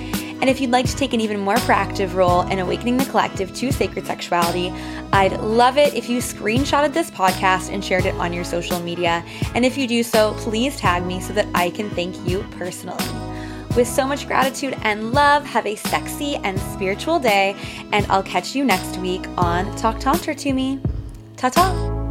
And 0.45 0.51
if 0.51 0.61
you'd 0.61 0.72
like 0.72 0.84
to 0.84 0.95
take 0.95 1.14
an 1.14 1.22
even 1.22 1.40
more 1.40 1.55
proactive 1.55 2.12
role 2.14 2.42
in 2.42 2.59
awakening 2.59 2.99
the 2.99 3.07
collective 3.07 3.55
to 3.55 3.72
sacred 3.72 4.05
sexuality, 4.05 4.68
I'd 5.11 5.40
love 5.40 5.78
it 5.78 5.95
if 5.95 6.11
you 6.11 6.18
screenshotted 6.18 6.92
this 6.92 7.11
podcast 7.11 7.72
and 7.72 7.82
shared 7.82 8.05
it 8.05 8.14
on 8.16 8.30
your 8.30 8.45
social 8.45 8.78
media. 8.80 9.24
And 9.55 9.64
if 9.64 9.78
you 9.78 9.88
do 9.88 10.03
so, 10.03 10.34
please 10.36 10.76
tag 10.76 11.07
me 11.07 11.18
so 11.22 11.32
that 11.32 11.49
I 11.55 11.70
can 11.70 11.88
thank 11.88 12.28
you 12.28 12.45
personally. 12.59 13.07
With 13.74 13.88
so 13.88 14.07
much 14.07 14.26
gratitude 14.26 14.76
and 14.82 15.14
love, 15.14 15.47
have 15.47 15.64
a 15.64 15.76
sexy 15.76 16.36
and 16.36 16.61
spiritual 16.61 17.18
day, 17.18 17.57
and 17.92 18.05
I'll 18.11 18.22
catch 18.22 18.55
you 18.55 18.64
next 18.64 18.99
week 18.99 19.26
on 19.38 19.74
Talk 19.76 19.99
Tantra 19.99 20.34
to 20.34 20.53
Me. 20.53 20.78
Ta 21.38 21.49
ta! 21.49 22.03